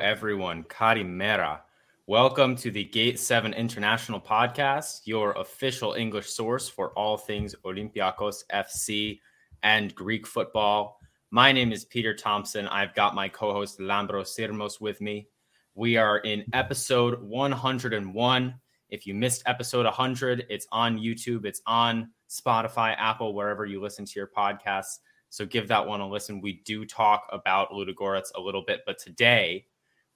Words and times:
Everyone. 0.00 0.64
Karimera. 0.64 1.60
Welcome 2.06 2.56
to 2.56 2.70
the 2.70 2.84
Gate 2.84 3.18
7 3.18 3.52
International 3.54 4.20
Podcast, 4.20 5.02
your 5.04 5.32
official 5.32 5.94
English 5.94 6.30
source 6.30 6.68
for 6.68 6.90
all 6.90 7.16
things 7.16 7.54
Olympiacos 7.64 8.44
FC 8.52 9.20
and 9.62 9.94
Greek 9.94 10.26
football. 10.26 10.98
My 11.30 11.52
name 11.52 11.72
is 11.72 11.84
Peter 11.84 12.14
Thompson. 12.14 12.68
I've 12.68 12.94
got 12.94 13.14
my 13.14 13.28
co 13.28 13.52
host 13.52 13.78
Lambros 13.78 14.38
Sirmos 14.38 14.80
with 14.80 15.00
me. 15.00 15.28
We 15.74 15.96
are 15.96 16.18
in 16.18 16.44
episode 16.52 17.20
101. 17.22 18.54
If 18.88 19.06
you 19.06 19.14
missed 19.14 19.42
episode 19.46 19.84
100, 19.84 20.46
it's 20.48 20.66
on 20.72 20.98
YouTube, 20.98 21.44
it's 21.44 21.62
on 21.66 22.10
Spotify, 22.28 22.94
Apple, 22.98 23.34
wherever 23.34 23.66
you 23.66 23.80
listen 23.80 24.04
to 24.04 24.12
your 24.14 24.28
podcasts. 24.28 24.98
So 25.28 25.46
give 25.46 25.66
that 25.68 25.86
one 25.86 26.00
a 26.00 26.08
listen. 26.08 26.40
We 26.40 26.60
do 26.64 26.84
talk 26.84 27.26
about 27.32 27.70
Ludogorets 27.70 28.34
a 28.34 28.40
little 28.40 28.62
bit, 28.62 28.82
but 28.84 28.98
today 28.98 29.66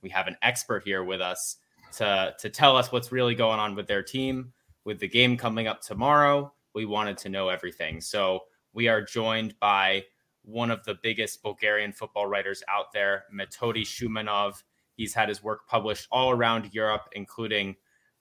we 0.03 0.11
have 0.11 0.27
an 0.27 0.37
expert 0.43 0.83
here 0.85 1.05
with 1.05 1.21
us 1.21 1.57
to, 1.97 2.35
to 2.39 2.51
tell 2.51 2.77
us 2.77 2.93
what's 2.93 3.13
really 3.13 3.35
going 3.35 3.59
on 3.59 3.75
with 3.75 3.87
their 3.87 4.03
team. 4.03 4.53
With 4.85 5.01
the 5.01 5.09
game 5.09 5.37
coming 5.37 5.67
up 5.67 5.81
tomorrow, 5.81 6.53
we 6.75 6.85
wanted 6.85 7.19
to 7.19 7.29
know 7.29 7.49
everything. 7.49 8.01
So 8.01 8.41
we 8.73 8.89
are 8.89 9.03
joined 9.03 9.55
by 9.59 10.05
one 10.43 10.71
of 10.71 10.85
the 10.85 10.97
biggest 11.03 11.43
Bulgarian 11.43 11.93
football 11.93 12.27
writers 12.27 12.63
out 12.69 12.93
there, 12.93 13.25
Metodi 13.35 13.83
Shumanov. 13.83 14.63
He's 14.95 15.13
had 15.13 15.29
his 15.29 15.43
work 15.43 15.67
published 15.67 16.07
all 16.13 16.31
around 16.31 16.73
Europe, 16.73 17.09
including 17.13 17.75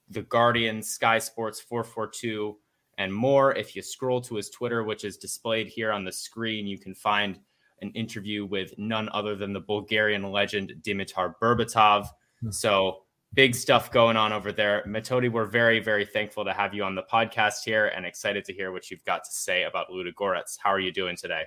The 0.09 0.23
Guardian, 0.23 0.81
Sky 0.81 1.19
Sports 1.19 1.59
442, 1.61 2.57
and 2.97 3.13
more. 3.13 3.53
If 3.53 3.75
you 3.75 3.81
scroll 3.81 4.21
to 4.21 4.35
his 4.35 4.49
Twitter, 4.49 4.83
which 4.83 5.03
is 5.03 5.17
displayed 5.17 5.67
here 5.67 5.91
on 5.91 6.03
the 6.03 6.11
screen, 6.11 6.65
you 6.65 6.79
can 6.79 6.95
find 6.95 7.39
an 7.85 7.91
interview 7.93 8.45
with 8.45 8.73
none 8.77 9.09
other 9.13 9.35
than 9.35 9.53
the 9.53 9.59
Bulgarian 9.59 10.23
legend 10.31 10.73
Dimitar 10.81 11.33
Berbatov. 11.41 12.07
Hmm. 12.41 12.51
So 12.51 13.03
big 13.33 13.55
stuff 13.55 13.91
going 13.91 14.17
on 14.17 14.33
over 14.33 14.51
there. 14.51 14.83
Metodi, 14.87 15.31
we're 15.31 15.45
very, 15.45 15.79
very 15.79 16.05
thankful 16.05 16.45
to 16.45 16.53
have 16.53 16.73
you 16.73 16.83
on 16.83 16.95
the 16.95 17.03
podcast 17.03 17.63
here 17.63 17.87
and 17.87 18.05
excited 18.05 18.45
to 18.45 18.53
hear 18.53 18.71
what 18.71 18.89
you've 18.89 19.03
got 19.05 19.23
to 19.25 19.31
say 19.31 19.63
about 19.63 19.89
Ludogorets. 19.89 20.57
How 20.61 20.71
are 20.71 20.79
you 20.79 20.91
doing 20.91 21.15
today? 21.15 21.43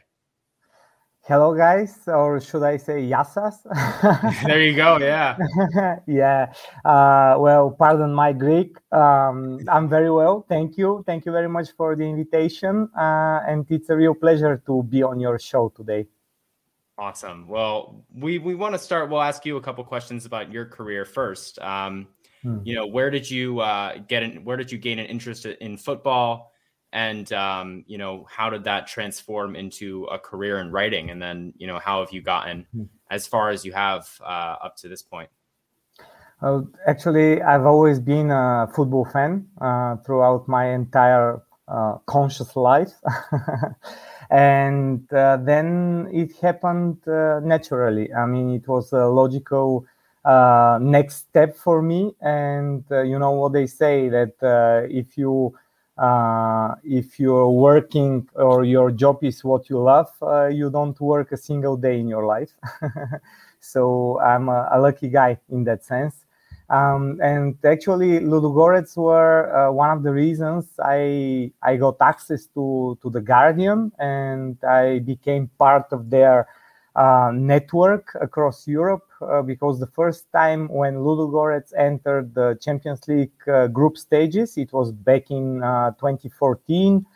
hello 1.28 1.54
guys 1.54 1.98
or 2.06 2.40
should 2.40 2.62
i 2.62 2.78
say 2.78 3.02
yassas 3.02 3.56
there 4.46 4.62
you 4.62 4.74
go 4.74 4.96
yeah 4.96 5.36
yeah 6.06 6.50
uh, 6.86 7.36
well 7.38 7.70
pardon 7.70 8.14
my 8.14 8.32
greek 8.32 8.78
um, 8.92 9.60
i'm 9.68 9.90
very 9.90 10.10
well 10.10 10.46
thank 10.48 10.78
you 10.78 11.04
thank 11.06 11.26
you 11.26 11.32
very 11.32 11.48
much 11.48 11.68
for 11.76 11.94
the 11.94 12.02
invitation 12.02 12.88
uh, 12.98 13.40
and 13.46 13.66
it's 13.68 13.90
a 13.90 13.96
real 13.96 14.14
pleasure 14.14 14.62
to 14.64 14.82
be 14.84 15.02
on 15.02 15.20
your 15.20 15.38
show 15.38 15.68
today 15.76 16.06
awesome. 16.98 17.46
Well 17.48 18.04
we 18.14 18.38
we 18.38 18.54
want 18.54 18.74
to 18.74 18.78
start 18.78 19.10
we'll 19.10 19.22
ask 19.22 19.46
you 19.46 19.56
a 19.56 19.60
couple 19.60 19.84
questions 19.84 20.26
about 20.26 20.52
your 20.52 20.66
career 20.66 21.04
first. 21.04 21.58
Um, 21.60 22.08
hmm. 22.42 22.58
you 22.64 22.74
know 22.74 22.86
where 22.86 23.10
did 23.10 23.30
you 23.30 23.60
uh, 23.60 23.98
get 24.08 24.22
in 24.22 24.44
where 24.44 24.56
did 24.56 24.70
you 24.70 24.78
gain 24.78 24.98
an 24.98 25.06
interest 25.06 25.46
in 25.46 25.76
football? 25.76 26.52
And 26.92 27.30
um, 27.32 27.84
you 27.86 27.98
know 27.98 28.26
how 28.28 28.50
did 28.50 28.64
that 28.64 28.86
transform 28.86 29.56
into 29.56 30.04
a 30.04 30.18
career 30.18 30.58
in 30.58 30.72
writing? 30.72 31.10
And 31.10 31.22
then 31.22 31.54
you 31.56 31.66
know 31.66 31.78
how 31.78 32.00
have 32.00 32.12
you 32.12 32.20
gotten 32.20 32.66
hmm. 32.74 32.84
as 33.10 33.26
far 33.26 33.50
as 33.50 33.64
you 33.64 33.72
have 33.72 34.08
uh, 34.20 34.56
up 34.62 34.76
to 34.78 34.88
this 34.88 35.02
point? 35.02 35.30
Well, 36.40 36.68
actually 36.86 37.42
i've 37.42 37.66
always 37.66 37.98
been 37.98 38.30
a 38.30 38.68
football 38.72 39.04
fan 39.04 39.48
uh, 39.60 39.96
throughout 40.06 40.46
my 40.46 40.68
entire 40.72 41.42
uh, 41.66 41.98
conscious 42.06 42.54
life 42.54 42.92
and 44.30 45.10
uh, 45.12 45.36
then 45.38 46.08
it 46.12 46.36
happened 46.40 46.96
uh, 47.08 47.40
naturally 47.42 48.12
i 48.14 48.26
mean 48.26 48.50
it 48.50 48.66
was 48.68 48.92
a 48.92 49.06
logical 49.06 49.86
uh, 50.24 50.78
next 50.82 51.28
step 51.28 51.56
for 51.56 51.80
me 51.80 52.14
and 52.20 52.84
you 52.90 53.18
know 53.18 53.30
what 53.30 53.52
they 53.52 53.66
say 53.66 54.08
that 54.08 54.34
if 54.90 55.16
you 55.16 55.54
uh, 55.98 56.76
if 56.84 57.18
you're 57.18 57.50
working 57.50 58.28
or 58.34 58.64
your 58.64 58.90
job 58.90 59.18
is 59.22 59.42
what 59.42 59.68
you 59.68 59.80
love, 59.82 60.10
uh, 60.22 60.46
you 60.46 60.70
don't 60.70 60.98
work 61.00 61.32
a 61.32 61.36
single 61.36 61.76
day 61.76 61.98
in 61.98 62.06
your 62.06 62.24
life. 62.24 62.52
so 63.60 64.20
I'm 64.20 64.48
a, 64.48 64.68
a, 64.72 64.80
lucky 64.80 65.08
guy 65.08 65.38
in 65.50 65.64
that 65.64 65.84
sense. 65.84 66.24
Um, 66.70 67.18
and 67.22 67.56
actually, 67.64 68.20
Ludogorets 68.20 68.96
were 68.96 69.50
uh, 69.56 69.72
one 69.72 69.90
of 69.90 70.02
the 70.02 70.12
reasons 70.12 70.66
I 70.82 71.50
I 71.62 71.76
got 71.76 71.96
access 72.00 72.46
to 72.54 72.98
to 73.00 73.08
the 73.10 73.22
Guardian, 73.22 73.90
and 73.98 74.62
I 74.62 74.98
became 74.98 75.48
part 75.58 75.86
of 75.92 76.10
their 76.10 76.46
uh, 76.94 77.30
network 77.32 78.14
across 78.20 78.66
Europe 78.66 79.06
uh, 79.22 79.40
because 79.40 79.78
the 79.78 79.86
first 79.86 80.26
time 80.32 80.68
when 80.68 80.96
Ludogorets 80.96 81.72
entered 81.78 82.34
the 82.34 82.58
Champions 82.60 83.06
League 83.08 83.30
uh, 83.46 83.68
group 83.68 83.96
stages, 83.96 84.58
it 84.58 84.72
was 84.72 84.92
back 84.92 85.30
in 85.30 85.62
uh, 85.62 85.92
2014, 85.92 87.06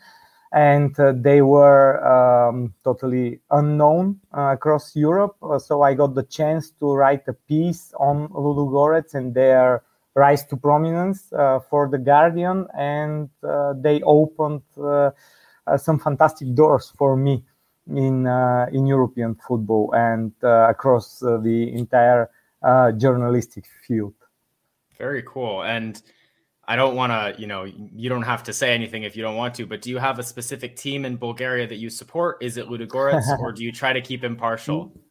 and 0.53 0.97
uh, 0.99 1.13
they 1.15 1.41
were 1.41 1.99
um, 2.05 2.73
totally 2.83 3.39
unknown 3.51 4.19
uh, 4.37 4.53
across 4.53 4.95
Europe. 4.95 5.35
so 5.59 5.81
I 5.81 5.93
got 5.95 6.13
the 6.13 6.23
chance 6.23 6.71
to 6.79 6.93
write 6.93 7.27
a 7.27 7.33
piece 7.33 7.93
on 7.99 8.29
Ludogorets 8.29 9.15
and 9.15 9.33
their 9.33 9.83
rise 10.15 10.45
to 10.45 10.55
prominence 10.55 11.29
for 11.69 11.89
the 11.89 11.97
Guardian, 11.97 12.67
and 12.77 13.29
they 13.83 14.01
opened 14.03 14.61
some 15.77 15.97
fantastic 15.99 16.53
doors 16.53 16.93
for 16.97 17.17
me 17.17 17.43
in 17.87 18.27
uh, 18.27 18.67
in 18.71 18.85
European 18.85 19.35
football 19.35 19.93
and 19.93 20.31
uh, 20.43 20.69
across 20.69 21.21
uh, 21.23 21.37
the 21.37 21.73
entire 21.73 22.29
journalistic 22.97 23.65
field. 23.85 24.13
Very 24.97 25.23
cool. 25.23 25.63
And 25.63 26.01
I 26.65 26.75
don't 26.75 26.95
want 26.95 27.11
to, 27.11 27.39
you 27.41 27.47
know, 27.47 27.65
you 27.65 28.07
don't 28.09 28.23
have 28.23 28.43
to 28.43 28.53
say 28.53 28.73
anything 28.73 29.03
if 29.03 29.17
you 29.17 29.21
don't 29.21 29.35
want 29.35 29.53
to, 29.55 29.65
but 29.65 29.81
do 29.81 29.89
you 29.89 29.97
have 29.97 30.17
a 30.17 30.23
specific 30.23 30.77
team 30.77 31.03
in 31.03 31.17
Bulgaria 31.17 31.67
that 31.67 31.75
you 31.75 31.89
support? 31.89 32.37
Is 32.41 32.55
it 32.55 32.67
Ludogorets 32.67 33.37
or 33.39 33.51
do 33.51 33.63
you 33.63 33.71
try 33.71 33.91
to 33.91 34.01
keep 34.01 34.23
impartial? 34.23 34.91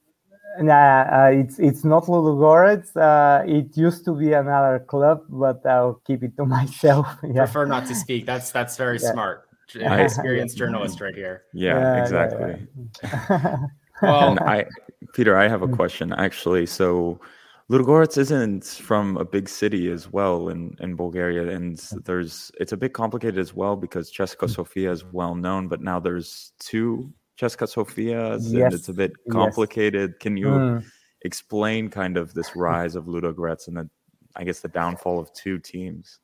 Nah, 0.61 1.07
uh, 1.11 1.31
it's 1.33 1.59
it's 1.59 1.83
not 1.83 2.05
Ludogorets. 2.05 2.95
Uh, 2.95 3.43
it 3.47 3.75
used 3.75 4.05
to 4.05 4.15
be 4.15 4.35
another 4.35 4.81
club, 4.81 5.23
but 5.31 5.65
I'll 5.65 5.95
keep 6.07 6.23
it 6.23 6.37
to 6.37 6.45
myself. 6.59 7.07
yeah. 7.23 7.45
Prefer 7.45 7.65
not 7.65 7.87
to 7.87 7.95
speak. 7.95 8.27
That's 8.27 8.53
that's 8.53 8.77
very 8.77 8.99
yeah. 9.01 9.13
smart 9.13 9.49
experienced 9.75 10.59
journalist 10.59 11.01
right 11.01 11.15
here. 11.15 11.45
Yeah, 11.55 11.79
yeah 11.79 12.03
exactly. 12.03 12.69
Yeah, 13.03 13.57
well, 14.03 14.39
I, 14.41 14.67
Peter, 15.15 15.39
I 15.39 15.49
have 15.49 15.63
a 15.63 15.69
question 15.69 16.13
actually. 16.13 16.67
So, 16.67 17.21
Ludogorets 17.73 18.19
isn't 18.19 18.67
from 18.67 19.17
a 19.17 19.25
big 19.25 19.49
city 19.49 19.91
as 19.91 20.13
well 20.13 20.51
in, 20.51 20.77
in 20.81 20.95
Bulgaria, 20.95 21.57
and 21.57 21.79
there's 22.05 22.53
it's 22.61 22.73
a 22.73 22.77
bit 22.77 22.93
complicated 22.93 23.39
as 23.39 23.55
well 23.55 23.77
because 23.77 24.13
CSKA 24.13 24.51
Sofia 24.51 24.93
is 24.93 25.05
well 25.11 25.35
known, 25.35 25.69
but 25.69 25.81
now 25.81 25.99
there's 25.99 26.53
two 26.59 27.11
CSKA 27.41 27.75
Sofias, 27.75 28.43
yes. 28.43 28.65
and 28.65 28.75
it's 28.75 28.91
a 28.91 28.93
bit 28.93 29.13
complicated. 29.31 30.11
Yes. 30.11 30.19
Can 30.21 30.37
you 30.37 30.49
mm. 30.49 30.85
explain 31.23 31.89
kind 31.89 32.19
of 32.19 32.35
this 32.35 32.55
rise 32.55 32.95
of 32.95 33.07
Ludogorets 33.07 33.69
and 33.69 33.79
the, 33.79 33.89
I 34.37 34.45
guess, 34.45 34.61
the 34.61 34.69
downfall 34.69 35.19
of 35.19 35.33
two 35.33 35.59
teams? 35.59 36.19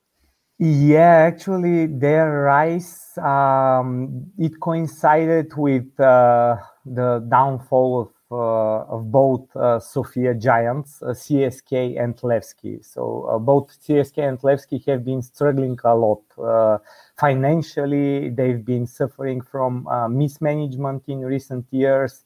Yeah, 0.58 1.30
actually, 1.30 1.86
their 1.86 2.42
rise 2.42 3.16
um, 3.16 4.26
it 4.36 4.60
coincided 4.60 5.56
with 5.56 5.88
uh, 5.98 6.56
the 6.84 7.26
downfall 7.30 8.02
of 8.02 8.08
of 8.30 9.10
both 9.10 9.54
uh, 9.56 9.80
Sofia 9.80 10.34
giants, 10.34 11.02
uh, 11.02 11.08
CSK 11.08 12.00
and 12.02 12.16
Levski. 12.16 12.84
So 12.84 13.24
uh, 13.30 13.38
both 13.38 13.76
CSK 13.80 14.28
and 14.28 14.38
Levski 14.40 14.84
have 14.86 15.04
been 15.04 15.22
struggling 15.22 15.78
a 15.84 15.94
lot 15.94 16.22
uh, 16.38 16.78
financially. 17.16 18.30
They've 18.30 18.64
been 18.64 18.86
suffering 18.86 19.40
from 19.40 19.88
mismanagement 20.10 21.04
in 21.06 21.20
recent 21.20 21.66
years, 21.70 22.24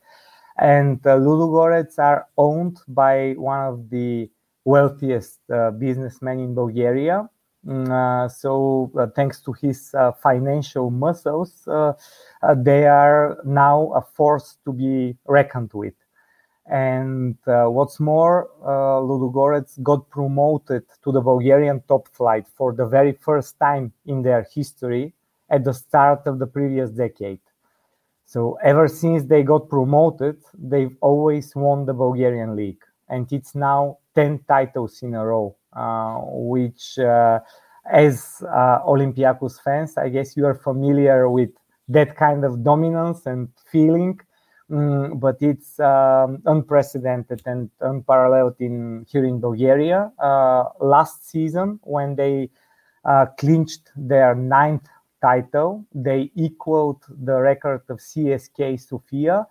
and 0.59 1.05
uh, 1.07 1.17
Ludogorets 1.17 1.99
are 1.99 2.27
owned 2.37 2.79
by 2.89 3.35
one 3.37 3.61
of 3.61 3.91
the 3.91 4.31
wealthiest 4.65 5.41
businessmen 5.79 6.39
in 6.39 6.55
Bulgaria 6.55 7.19
uh, 7.21 7.27
so, 7.65 8.91
uh, 8.99 9.07
thanks 9.15 9.41
to 9.43 9.53
his 9.53 9.95
uh, 9.95 10.13
financial 10.13 10.91
muscles, 10.91 11.67
uh, 11.69 11.93
uh, 12.43 12.55
they 12.57 12.87
are 12.87 13.39
now 13.45 13.93
a 13.95 14.03
force 14.03 14.59
to 14.65 14.73
be 14.73 15.17
reckoned 15.27 15.73
with. 15.73 15.95
And 16.67 17.37
uh, 17.47 17.67
what's 17.67 18.01
more, 18.01 18.49
Ludogorets 18.65 19.83
got 19.83 20.09
promoted 20.11 20.85
to 21.05 21.13
the 21.13 21.21
Bulgarian 21.21 21.83
top 21.89 22.09
flight 22.09 22.47
for 22.57 22.73
the 22.73 22.87
very 22.87 23.13
first 23.13 23.59
time 23.59 23.93
in 24.07 24.23
their 24.23 24.47
history 24.55 25.13
at 25.51 25.65
the 25.65 25.75
start 25.75 26.27
of 26.27 26.39
the 26.39 26.47
previous 26.47 26.91
decade. 26.91 27.41
So, 28.25 28.59
ever 28.63 28.89
since 28.89 29.25
they 29.25 29.43
got 29.43 29.69
promoted, 29.69 30.39
they've 30.55 30.97
always 31.01 31.55
won 31.55 31.85
the 31.85 31.93
Bulgarian 31.93 32.57
league. 32.57 32.83
And 33.09 33.31
it's 33.31 33.55
now 33.55 33.99
10 34.15 34.41
titles 34.49 35.03
in 35.03 35.15
a 35.15 35.27
row, 35.27 35.55
uh, 35.55 35.62
which, 35.75 36.99
uh, 36.99 37.41
as 37.91 38.43
uh, 38.49 38.79
Olympiacos 38.87 39.61
fans, 39.61 39.97
I 39.97 40.09
guess 40.09 40.37
you 40.37 40.47
are 40.47 40.55
familiar 40.55 41.29
with 41.29 41.51
that 41.89 42.17
kind 42.17 42.45
of 42.45 42.63
dominance 42.63 43.27
and 43.27 43.49
feeling. 43.71 44.21
Mm, 44.71 45.21
but 45.21 45.37
it's 45.43 45.79
um, 45.81 46.41
unprecedented 46.47 47.43
and 47.45 47.69
unparalleled 47.81 48.57
in 48.59 49.05
here 49.11 49.25
in 49.25 49.39
Bulgaria. 49.39 50.11
Uh, 50.19 50.65
last 50.81 51.29
season, 51.29 51.79
when 51.83 52.17
they 52.17 52.49
uh, 53.05 53.27
clinched 53.39 53.91
their 53.97 54.35
ninth 54.35 54.89
title, 55.21 55.85
they 55.95 56.31
equaled 56.35 57.03
the 57.23 57.39
record 57.39 57.83
of 57.91 57.99
CSK 57.99 58.81
Sofia 58.81 59.47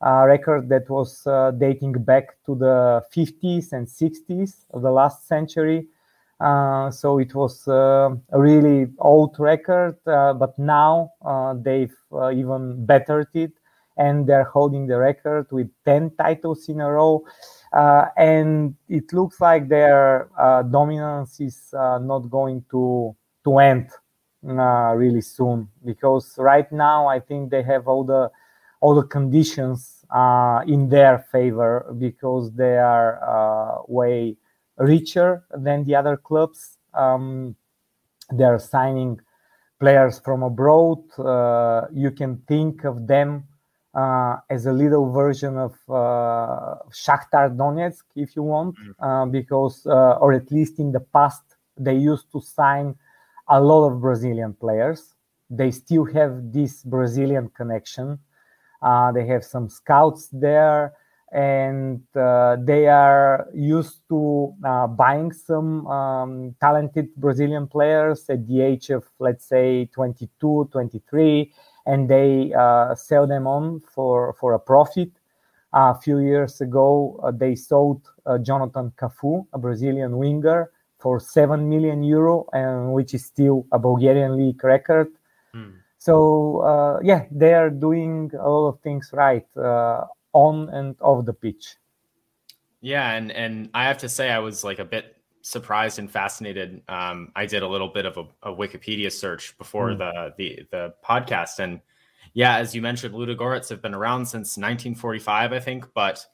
a 0.00 0.26
record 0.26 0.68
that 0.68 0.88
was 0.88 1.26
uh, 1.26 1.50
dating 1.52 1.92
back 1.92 2.36
to 2.46 2.54
the 2.54 3.02
50s 3.14 3.72
and 3.72 3.86
60s 3.86 4.64
of 4.72 4.82
the 4.82 4.90
last 4.90 5.26
century. 5.26 5.86
Uh, 6.40 6.88
so 6.90 7.18
it 7.18 7.34
was 7.34 7.66
uh, 7.66 8.10
a 8.30 8.40
really 8.40 8.86
old 8.98 9.34
record, 9.40 9.96
uh, 10.06 10.32
but 10.32 10.56
now 10.56 11.10
uh, 11.24 11.54
they've 11.54 11.96
uh, 12.12 12.30
even 12.30 12.86
bettered 12.86 13.28
it 13.34 13.52
and 13.96 14.28
they're 14.28 14.44
holding 14.44 14.86
the 14.86 14.96
record 14.96 15.48
with 15.50 15.68
10 15.84 16.12
titles 16.16 16.68
in 16.68 16.80
a 16.80 16.90
row. 16.90 17.24
and 18.16 18.76
it 18.88 19.12
looks 19.12 19.40
like 19.40 19.68
their 19.68 20.28
dominance 20.70 21.40
is 21.40 21.70
not 21.72 22.30
going 22.30 22.64
to, 22.70 23.16
to 23.42 23.58
end 23.58 23.90
really 24.44 25.20
soon 25.20 25.68
because 25.84 26.38
right 26.38 26.70
now 26.70 27.08
I 27.08 27.18
think 27.18 27.50
they 27.50 27.64
have 27.64 27.88
all 27.88 28.04
the 28.04 28.30
all 28.80 28.94
the 28.94 29.06
conditions 29.06 30.04
uh, 30.10 30.60
in 30.66 30.88
their 30.88 31.26
favor 31.30 31.94
because 31.98 32.52
they 32.52 32.78
are 32.78 33.18
uh, 33.22 33.82
way 33.86 34.36
richer 34.78 35.44
than 35.56 35.84
the 35.84 35.94
other 35.94 36.16
clubs. 36.16 36.78
Um, 36.94 37.56
they 38.32 38.44
are 38.44 38.58
signing 38.58 39.20
players 39.80 40.18
from 40.18 40.42
abroad. 40.42 40.98
Uh, 41.18 41.86
you 41.92 42.10
can 42.10 42.38
think 42.48 42.84
of 42.84 43.06
them 43.06 43.44
uh, 43.94 44.36
as 44.50 44.66
a 44.66 44.72
little 44.72 45.10
version 45.10 45.56
of 45.56 45.72
uh, 45.88 46.76
Shakhtar 46.90 47.56
Donetsk, 47.56 48.04
if 48.14 48.36
you 48.36 48.42
want, 48.42 48.76
mm. 48.76 48.94
uh, 49.00 49.26
because, 49.26 49.86
or 49.86 50.32
at 50.32 50.50
least 50.52 50.78
in 50.78 50.92
the 50.92 51.00
past, 51.00 51.42
they 51.76 51.94
used 51.94 52.30
to 52.32 52.40
sign 52.40 52.94
a 53.48 53.60
lot 53.60 53.86
of 53.86 54.00
Brazilian 54.00 54.52
players. 54.54 55.14
They 55.50 55.70
still 55.70 56.04
have 56.04 56.52
this 56.52 56.82
Brazilian 56.82 57.48
connection 57.56 58.18
uh, 58.82 59.12
they 59.12 59.26
have 59.26 59.44
some 59.44 59.68
scouts 59.68 60.28
there, 60.32 60.94
and 61.32 62.00
uh, 62.16 62.56
they 62.60 62.86
are 62.86 63.48
used 63.54 64.00
to 64.08 64.54
uh, 64.64 64.86
buying 64.86 65.32
some 65.32 65.86
um, 65.86 66.54
talented 66.60 67.14
Brazilian 67.16 67.66
players 67.66 68.28
at 68.30 68.46
the 68.46 68.62
age 68.62 68.90
of, 68.90 69.04
let's 69.18 69.44
say, 69.44 69.86
22, 69.92 70.68
23, 70.72 71.52
and 71.86 72.08
they 72.08 72.52
uh, 72.54 72.94
sell 72.94 73.26
them 73.26 73.46
on 73.46 73.80
for, 73.80 74.34
for 74.34 74.54
a 74.54 74.58
profit. 74.58 75.10
a 75.72 75.94
few 75.94 76.18
years 76.18 76.60
ago, 76.60 77.20
uh, 77.22 77.30
they 77.30 77.54
sold 77.54 78.00
uh, 78.24 78.38
Jonathan 78.38 78.90
Cafu, 78.96 79.46
a 79.52 79.58
Brazilian 79.58 80.16
winger, 80.16 80.70
for 80.98 81.20
7 81.20 81.68
million 81.68 82.02
euro, 82.02 82.46
and 82.52 82.92
which 82.92 83.14
is 83.14 83.24
still 83.24 83.66
a 83.72 83.78
Bulgarian 83.78 84.36
league 84.36 84.62
record. 84.64 85.08
So 85.98 86.60
uh, 86.60 87.00
yeah, 87.02 87.26
they 87.30 87.54
are 87.54 87.70
doing 87.70 88.30
a 88.38 88.48
lot 88.48 88.68
of 88.68 88.80
things 88.80 89.10
right 89.12 89.46
uh, 89.56 90.06
on 90.32 90.68
and 90.70 90.96
off 91.00 91.24
the 91.26 91.34
pitch. 91.34 91.76
Yeah, 92.80 93.12
and 93.12 93.32
and 93.32 93.70
I 93.74 93.84
have 93.84 93.98
to 93.98 94.08
say 94.08 94.30
I 94.30 94.38
was 94.38 94.62
like 94.62 94.78
a 94.78 94.84
bit 94.84 95.16
surprised 95.42 95.98
and 95.98 96.10
fascinated. 96.10 96.82
Um, 96.88 97.32
I 97.34 97.46
did 97.46 97.62
a 97.62 97.68
little 97.68 97.88
bit 97.88 98.06
of 98.06 98.16
a, 98.16 98.50
a 98.50 98.54
Wikipedia 98.54 99.10
search 99.10 99.58
before 99.58 99.90
mm. 99.90 99.98
the 99.98 100.34
the 100.38 100.66
the 100.70 100.94
podcast, 101.04 101.58
and 101.58 101.80
yeah, 102.34 102.56
as 102.58 102.74
you 102.74 102.82
mentioned, 102.82 103.14
Ludogorets 103.14 103.68
have 103.70 103.82
been 103.82 103.94
around 103.94 104.26
since 104.26 104.56
1945, 104.56 105.52
I 105.52 105.58
think, 105.60 105.86
but 105.94 106.24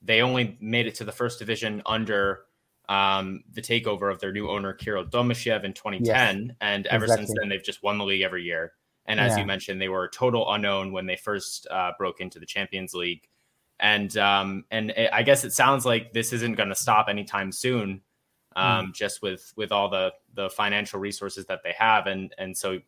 they 0.00 0.22
only 0.22 0.56
made 0.60 0.86
it 0.86 0.94
to 0.96 1.04
the 1.04 1.12
first 1.12 1.40
division 1.40 1.82
under 1.86 2.44
um, 2.88 3.42
the 3.52 3.60
takeover 3.60 4.12
of 4.12 4.20
their 4.20 4.32
new 4.32 4.48
owner 4.48 4.72
Kirill 4.72 5.04
Domushchiev 5.04 5.64
in 5.64 5.72
2010, 5.72 6.04
yes, 6.04 6.56
and 6.60 6.86
ever 6.86 7.04
exactly. 7.04 7.26
since 7.26 7.38
then 7.38 7.48
they've 7.48 7.64
just 7.64 7.82
won 7.82 7.98
the 7.98 8.04
league 8.04 8.22
every 8.22 8.44
year. 8.44 8.72
And 9.08 9.18
as 9.18 9.32
yeah. 9.32 9.38
you 9.40 9.46
mentioned, 9.46 9.80
they 9.80 9.88
were 9.88 10.04
a 10.04 10.10
total 10.10 10.52
unknown 10.52 10.92
when 10.92 11.06
they 11.06 11.16
first 11.16 11.66
uh, 11.70 11.92
broke 11.96 12.20
into 12.20 12.38
the 12.38 12.44
Champions 12.44 12.92
League. 12.92 13.26
And 13.80 14.16
um, 14.18 14.64
and 14.70 14.90
it, 14.90 15.08
I 15.12 15.22
guess 15.22 15.44
it 15.44 15.52
sounds 15.52 15.86
like 15.86 16.12
this 16.12 16.32
isn't 16.34 16.56
going 16.56 16.68
to 16.68 16.74
stop 16.74 17.08
anytime 17.08 17.50
soon, 17.50 18.02
um, 18.54 18.86
mm. 18.86 18.94
just 18.94 19.22
with 19.22 19.52
with 19.56 19.72
all 19.72 19.88
the 19.88 20.12
the 20.34 20.50
financial 20.50 21.00
resources 21.00 21.46
that 21.46 21.60
they 21.64 21.72
have. 21.78 22.06
And 22.06 22.34
and 22.38 22.56
so 22.56 22.80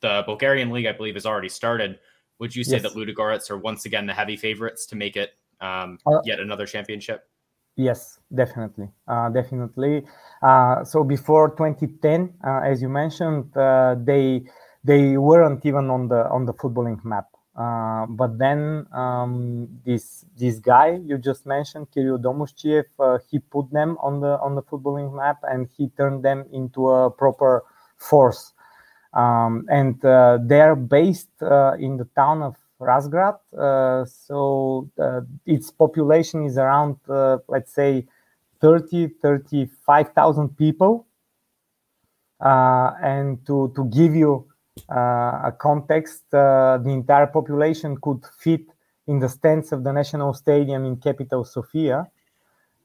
the 0.00 0.22
Bulgarian 0.24 0.70
league, 0.70 0.86
I 0.86 0.92
believe, 0.92 1.14
has 1.14 1.26
already 1.26 1.48
started. 1.48 1.98
Would 2.38 2.54
you 2.54 2.64
say 2.64 2.78
yes. 2.78 2.82
that 2.82 2.92
Ludogorets 2.92 3.50
are 3.50 3.58
once 3.58 3.86
again 3.86 4.06
the 4.06 4.14
heavy 4.14 4.36
favorites 4.36 4.86
to 4.86 4.96
make 4.96 5.16
it 5.16 5.32
um, 5.60 5.98
uh, 6.06 6.20
yet 6.24 6.38
another 6.38 6.66
championship? 6.66 7.28
Yes, 7.76 8.20
definitely, 8.34 8.88
uh, 9.08 9.30
definitely. 9.30 10.04
Uh, 10.42 10.84
so 10.84 11.02
before 11.02 11.50
2010, 11.50 12.34
uh, 12.44 12.60
as 12.60 12.82
you 12.82 12.88
mentioned, 12.88 13.56
uh, 13.56 13.96
they 13.98 14.42
they 14.84 15.16
weren't 15.16 15.64
even 15.66 15.90
on 15.90 16.08
the 16.08 16.28
on 16.28 16.46
the 16.46 16.54
footballing 16.54 17.04
map. 17.04 17.26
Uh, 17.56 18.06
but 18.06 18.38
then 18.38 18.86
um, 18.92 19.68
this 19.84 20.24
this 20.36 20.58
guy 20.58 20.98
you 21.04 21.18
just 21.18 21.44
mentioned, 21.46 21.90
Kirill 21.92 22.18
Domushchiev, 22.18 22.84
uh, 22.98 23.18
he 23.30 23.38
put 23.38 23.70
them 23.70 23.98
on 24.00 24.20
the 24.20 24.38
on 24.40 24.54
the 24.54 24.62
footballing 24.62 25.14
map 25.14 25.38
and 25.42 25.68
he 25.76 25.88
turned 25.90 26.24
them 26.24 26.44
into 26.52 26.88
a 26.88 27.10
proper 27.10 27.64
force. 27.98 28.52
Um, 29.12 29.66
and 29.68 30.02
uh, 30.04 30.38
they're 30.42 30.76
based 30.76 31.30
uh, 31.42 31.72
in 31.78 31.96
the 31.96 32.06
town 32.14 32.42
of 32.42 32.56
Razgrad, 32.80 33.38
uh, 33.58 34.06
so 34.06 34.88
uh, 34.98 35.20
its 35.44 35.70
population 35.70 36.46
is 36.46 36.56
around, 36.56 36.96
let's 37.48 37.74
say, 37.74 38.06
30, 38.60 39.08
35,000 39.20 40.56
people. 40.56 41.06
and 42.40 43.44
to 43.46 43.70
to 43.76 43.84
give 43.86 44.14
you 44.14 44.49
a 44.88 45.52
context, 45.58 46.22
uh, 46.32 46.78
the 46.78 46.90
entire 46.90 47.26
population 47.26 47.96
could 48.00 48.24
fit 48.38 48.62
in 49.06 49.18
the 49.18 49.28
stands 49.28 49.72
of 49.72 49.84
the 49.84 49.92
national 49.92 50.34
stadium 50.34 50.84
in 50.84 50.96
capital 50.96 51.44
Sofia. 51.44 52.08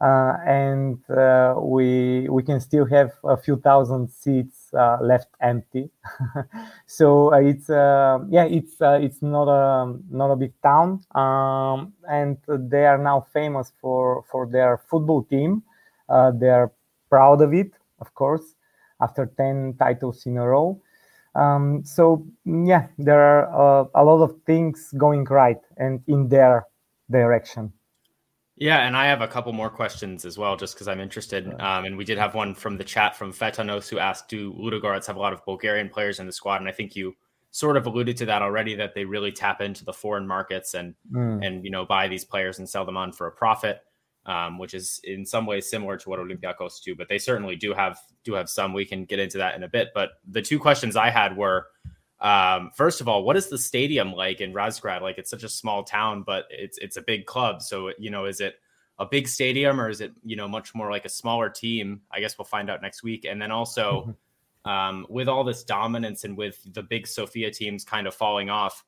Uh, 0.02 0.36
and 0.46 1.00
uh, 1.10 1.56
we 1.58 2.28
we 2.30 2.44
can 2.44 2.60
still 2.60 2.86
have 2.86 3.14
a 3.24 3.38
few 3.38 3.56
thousand 3.56 4.10
seats 4.10 4.74
uh, 4.74 4.98
left 5.02 5.30
empty. 5.40 5.90
so 6.86 7.34
uh, 7.34 7.38
it's 7.38 7.70
yeah, 7.70 8.44
it's 8.44 8.76
it's 8.82 9.22
not 9.22 9.48
a 9.48 9.96
not 10.12 10.32
a 10.32 10.36
big 10.36 10.52
town, 10.62 11.00
um, 11.16 11.94
and 12.10 12.38
they 12.48 12.86
are 12.86 12.98
now 12.98 13.26
famous 13.32 13.72
for 13.80 14.24
for 14.30 14.46
their 14.48 14.78
football 14.90 15.24
team. 15.24 15.64
they 16.10 16.50
are 16.50 16.74
proud 17.10 17.42
of 17.42 17.54
it, 17.54 17.72
of 18.02 18.14
course, 18.14 18.56
after 19.00 19.28
ten 19.38 19.76
titles 19.80 20.26
in 20.26 20.36
a 20.38 20.46
row. 20.46 20.78
Um, 21.36 21.84
so 21.84 22.26
yeah, 22.46 22.88
there 22.98 23.20
are 23.20 23.84
uh, 23.84 23.88
a 23.96 24.04
lot 24.04 24.24
of 24.24 24.36
things 24.46 24.94
going 24.98 25.26
right 25.26 25.60
and 25.78 26.02
in 26.08 26.30
their 26.30 26.66
direction. 27.12 27.74
Yeah, 28.58 28.88
and 28.88 28.96
I 28.96 29.06
have 29.08 29.22
a 29.22 29.28
couple 29.28 29.52
more 29.52 29.70
questions 29.70 30.24
as 30.24 30.38
well, 30.38 30.56
just 30.56 30.76
because 30.76 30.88
I'm 30.88 31.02
interested. 31.02 31.46
Um, 31.60 31.84
and 31.84 31.98
we 31.98 32.06
did 32.06 32.18
have 32.18 32.36
one 32.36 32.56
from 32.56 32.78
the 32.78 32.86
chat 32.86 33.14
from 33.16 33.34
Fetanos 33.34 33.90
who 33.90 34.00
asked, 34.00 34.30
"Do 34.30 34.54
Ludogorets 34.54 35.06
have 35.08 35.18
a 35.18 35.20
lot 35.20 35.34
of 35.34 35.44
Bulgarian 35.44 35.90
players 35.90 36.20
in 36.20 36.26
the 36.26 36.32
squad?" 36.32 36.62
And 36.62 36.70
I 36.70 36.72
think 36.72 36.96
you 36.96 37.14
sort 37.52 37.76
of 37.76 37.86
alluded 37.86 38.16
to 38.18 38.26
that 38.26 38.42
already, 38.42 38.76
that 38.76 38.94
they 38.96 39.04
really 39.04 39.32
tap 39.32 39.60
into 39.60 39.84
the 39.84 39.92
foreign 39.92 40.26
markets 40.26 40.74
and 40.74 40.96
mm. 41.12 41.46
and 41.46 41.66
you 41.66 41.72
know 41.72 41.86
buy 41.86 42.08
these 42.08 42.24
players 42.24 42.60
and 42.60 42.70
sell 42.70 42.86
them 42.86 42.96
on 42.96 43.12
for 43.12 43.28
a 43.28 43.32
profit 43.32 43.82
um, 44.26 44.58
which 44.58 44.74
is 44.74 45.00
in 45.04 45.26
some 45.26 45.46
ways 45.46 45.70
similar 45.70 45.98
to 45.98 46.10
what 46.10 46.20
Olympiacos 46.20 46.82
do, 46.82 46.96
but 46.96 47.08
they 47.08 47.18
certainly 47.18 47.56
do 47.56 47.74
have 47.74 48.00
do 48.24 48.34
have 48.34 48.50
some. 48.50 48.74
We 48.74 48.86
can 48.86 49.06
get 49.06 49.20
into 49.20 49.38
that 49.38 49.56
in 49.56 49.64
a 49.64 49.68
bit. 49.68 49.90
But 49.94 50.12
the 50.28 50.42
two 50.42 50.60
questions 50.60 50.96
I 50.96 51.10
had 51.10 51.38
were, 51.38 51.68
um, 52.20 52.72
first 52.76 53.02
of 53.02 53.08
all, 53.08 53.24
what 53.24 53.38
is 53.38 53.50
the 53.50 53.58
stadium 53.58 54.14
like 54.14 54.42
in 54.42 54.54
Razgrad? 54.54 55.02
Like 55.02 55.18
it's 55.18 55.30
such 55.30 55.44
a 55.44 55.50
small 55.50 55.84
town, 55.84 56.24
but 56.24 56.46
it's 56.50 56.78
it's 56.80 56.98
a 56.98 57.02
big 57.02 57.26
club. 57.26 57.62
So 57.62 57.92
you 58.00 58.10
know, 58.10 58.26
is 58.26 58.42
it 58.42 58.56
a 58.98 59.06
big 59.06 59.28
stadium 59.28 59.80
or 59.80 59.90
is 59.90 60.02
it 60.02 60.12
you 60.24 60.36
know 60.36 60.48
much 60.48 60.74
more 60.74 60.90
like 60.90 61.06
a 61.06 61.10
smaller 61.10 61.50
team? 61.50 62.02
I 62.12 62.20
guess 62.20 62.38
we'll 62.38 62.46
find 62.46 62.70
out 62.70 62.82
next 62.82 63.04
week. 63.04 63.26
And 63.26 63.40
then 63.40 63.52
also, 63.52 64.16
um, 64.66 65.06
with 65.08 65.28
all 65.28 65.44
this 65.44 65.64
dominance 65.64 66.24
and 66.24 66.36
with 66.36 66.60
the 66.74 66.82
big 66.82 67.06
Sofia 67.06 67.52
teams 67.52 67.84
kind 67.84 68.08
of 68.08 68.16
falling 68.16 68.50
off, 68.50 68.84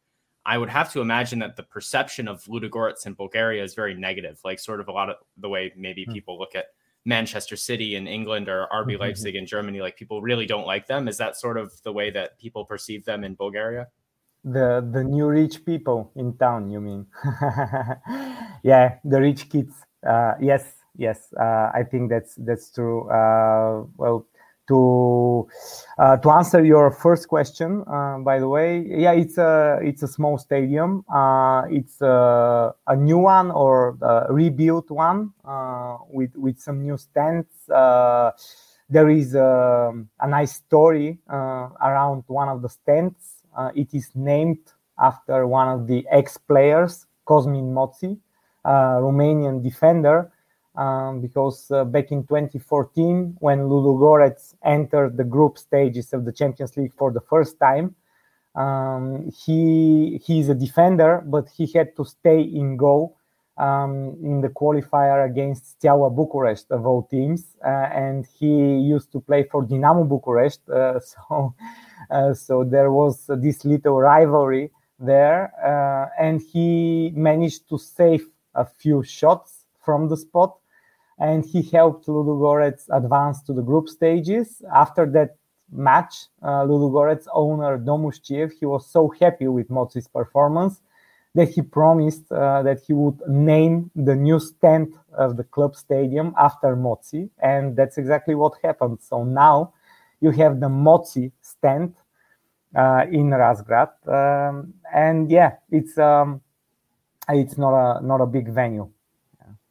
I 0.48 0.58
would 0.58 0.70
have 0.70 0.92
to 0.94 1.02
imagine 1.02 1.40
that 1.40 1.58
the 1.58 1.64
perception 1.64 2.30
of 2.30 2.42
Ludogorets 2.46 3.06
in 3.06 3.14
Bulgaria 3.16 3.62
is 3.62 3.76
very 3.76 3.94
negative, 3.94 4.40
like 4.46 4.60
sort 4.60 4.80
of 4.80 4.88
a 4.88 4.94
lot 4.94 5.10
of 5.10 5.18
the 5.38 5.50
way 5.50 5.74
maybe 5.76 6.06
mm. 6.06 6.14
people 6.14 6.40
look 6.40 6.56
at 6.56 6.68
Manchester 7.04 7.58
City 7.58 7.98
in 7.98 8.08
England 8.08 8.48
or 8.48 8.66
RB 8.72 8.92
mm-hmm. 8.92 9.02
Leipzig 9.02 9.36
in 9.36 9.46
Germany. 9.46 9.82
Like 9.82 9.98
people 9.98 10.22
really 10.22 10.46
don't 10.46 10.66
like 10.66 10.88
them. 10.88 11.10
Is 11.10 11.18
that 11.18 11.36
sort 11.36 11.58
of 11.58 11.74
the 11.84 11.92
way 11.92 12.12
that 12.12 12.40
people 12.40 12.64
perceive 12.64 13.04
them 13.04 13.26
in 13.26 13.36
Bulgaria? 13.36 13.88
The 14.46 14.88
the 14.96 15.04
new 15.04 15.28
rich 15.28 15.66
people 15.66 16.12
in 16.16 16.38
town, 16.38 16.70
you 16.70 16.80
mean? 16.80 17.06
yeah, 18.64 19.00
the 19.04 19.20
rich 19.20 19.50
kids. 19.50 19.74
Uh, 20.08 20.36
yes, 20.40 20.64
yes. 20.96 21.34
Uh, 21.38 21.72
I 21.74 21.84
think 21.84 22.10
that's 22.10 22.36
that's 22.36 22.72
true. 22.72 23.10
Uh, 23.10 23.84
well, 23.98 24.26
to 24.68 25.48
uh, 25.98 26.18
to 26.18 26.30
answer 26.30 26.64
your 26.64 26.92
first 26.92 27.28
question, 27.28 27.84
uh, 27.88 28.20
by 28.20 28.40
the 28.40 28.48
way, 28.48 28.86
yeah, 28.88 29.14
it's 29.14 29.38
a 29.38 29.80
it's 29.82 30.04
a 30.04 30.08
small 30.08 30.38
stadium. 30.38 31.04
Uh, 31.10 31.64
it's 31.70 32.02
a, 32.02 32.74
a, 32.88 32.96
new 32.96 33.18
one 33.18 33.50
or 33.52 33.98
a 34.02 34.32
rebuilt 34.32 34.92
one 34.92 35.34
uh, 35.46 35.98
with 36.10 36.36
with 36.36 36.60
some 36.60 36.82
new 36.84 36.98
stands. 36.98 37.48
Uh, 37.70 38.32
there 38.90 39.10
is 39.10 39.36
a, 39.36 39.92
a 40.20 40.28
nice 40.28 40.56
story 40.56 41.18
uh, 41.30 41.70
around 41.82 42.24
one 42.28 42.48
of 42.48 42.62
the 42.62 42.70
stands. 42.70 43.44
it 43.76 43.94
is 43.94 44.12
named 44.16 44.60
after 45.00 45.46
one 45.48 45.68
of 45.68 45.88
the 45.88 46.06
ex-players, 46.10 47.06
Cosmin 47.26 47.74
Moți, 47.74 48.18
Romanian 48.64 49.62
defender 49.62 50.32
um, 50.78 51.22
because 51.22 51.72
uh, 51.72 51.84
back 51.84 52.12
in 52.12 52.22
2014, 52.22 53.38
when 53.40 53.68
Ludogorets 53.68 54.54
entered 54.64 55.18
the 55.18 55.24
group 55.24 55.58
stages 55.58 56.14
of 56.14 56.24
the 56.24 56.32
Champions 56.32 56.78
League 56.78 56.94
for 56.96 57.12
the 57.12 57.22
first 57.22 57.60
time, 57.60 57.96
um, 58.56 59.30
he 59.46 60.22
is 60.28 60.50
a 60.50 60.56
defender, 60.56 61.24
but 61.26 61.48
he 61.50 61.66
had 61.74 61.96
to 61.96 62.06
stay 62.06 62.42
in 62.42 62.78
goal 62.78 63.18
um, 63.58 64.18
in 64.22 64.42
the 64.42 64.50
qualifier 64.50 65.26
against 65.26 65.72
Steaua 65.72 66.10
Bucharest 66.10 66.72
of 66.72 66.86
all 66.86 67.04
teams, 67.04 67.56
uh, 67.66 67.70
and 67.70 68.28
he 68.40 68.78
used 68.78 69.12
to 69.12 69.20
play 69.20 69.44
for 69.44 69.66
Dinamo 69.66 70.08
Bucharest. 70.08 70.68
Uh, 70.70 71.00
so, 71.30 71.56
uh, 72.12 72.34
so 72.34 72.64
there 72.64 72.92
was 72.92 73.26
this 73.28 73.66
little 73.66 74.00
rivalry 74.00 74.72
there, 75.00 75.52
uh, 75.64 76.10
and 76.24 76.42
he 76.42 77.12
managed 77.16 77.68
to 77.70 77.78
save 77.80 78.28
a 78.54 78.66
few 78.66 79.04
shots 79.04 79.66
from 79.84 80.08
the 80.10 80.18
spot 80.18 80.58
and 81.20 81.46
he 81.46 81.62
helped 81.62 82.08
Ludogorets 82.08 82.86
advance 82.92 83.42
to 83.44 83.54
the 83.54 83.62
group 83.62 83.90
stages. 83.90 84.62
After 84.74 85.06
that 85.12 85.38
match, 85.72 86.28
uh, 86.42 86.64
Ludogorets 86.64 87.28
owner 87.34 87.78
Domushchiev, 87.78 88.52
he 88.60 88.66
was 88.66 88.90
so 88.90 89.14
happy 89.20 89.48
with 89.48 89.70
Moți's 89.70 90.08
performance 90.08 90.82
that 91.36 91.50
he 91.50 91.62
promised 91.62 92.32
uh, 92.32 92.64
that 92.64 92.80
he 92.88 92.94
would 92.94 93.22
name 93.28 93.92
the 93.96 94.16
new 94.16 94.40
stand 94.40 94.94
of 95.14 95.38
the 95.38 95.44
club 95.44 95.76
stadium 95.76 96.34
after 96.38 96.76
Moți, 96.76 97.30
and 97.40 97.76
that's 97.76 97.98
exactly 97.98 98.34
what 98.34 98.54
happened. 98.64 99.00
So 99.02 99.24
now 99.24 99.74
you 100.20 100.32
have 100.32 100.60
the 100.60 100.68
Moți 100.68 101.32
stand 101.42 101.94
uh, 102.76 103.06
in 103.12 103.30
Razgrad, 103.30 103.90
um, 104.08 104.74
and 104.94 105.30
yeah, 105.30 105.58
it's 105.70 105.98
um, 105.98 106.42
it's 107.30 107.58
not 107.58 107.74
a 107.74 108.06
not 108.06 108.22
a 108.22 108.26
big 108.26 108.50
venue 108.50 108.90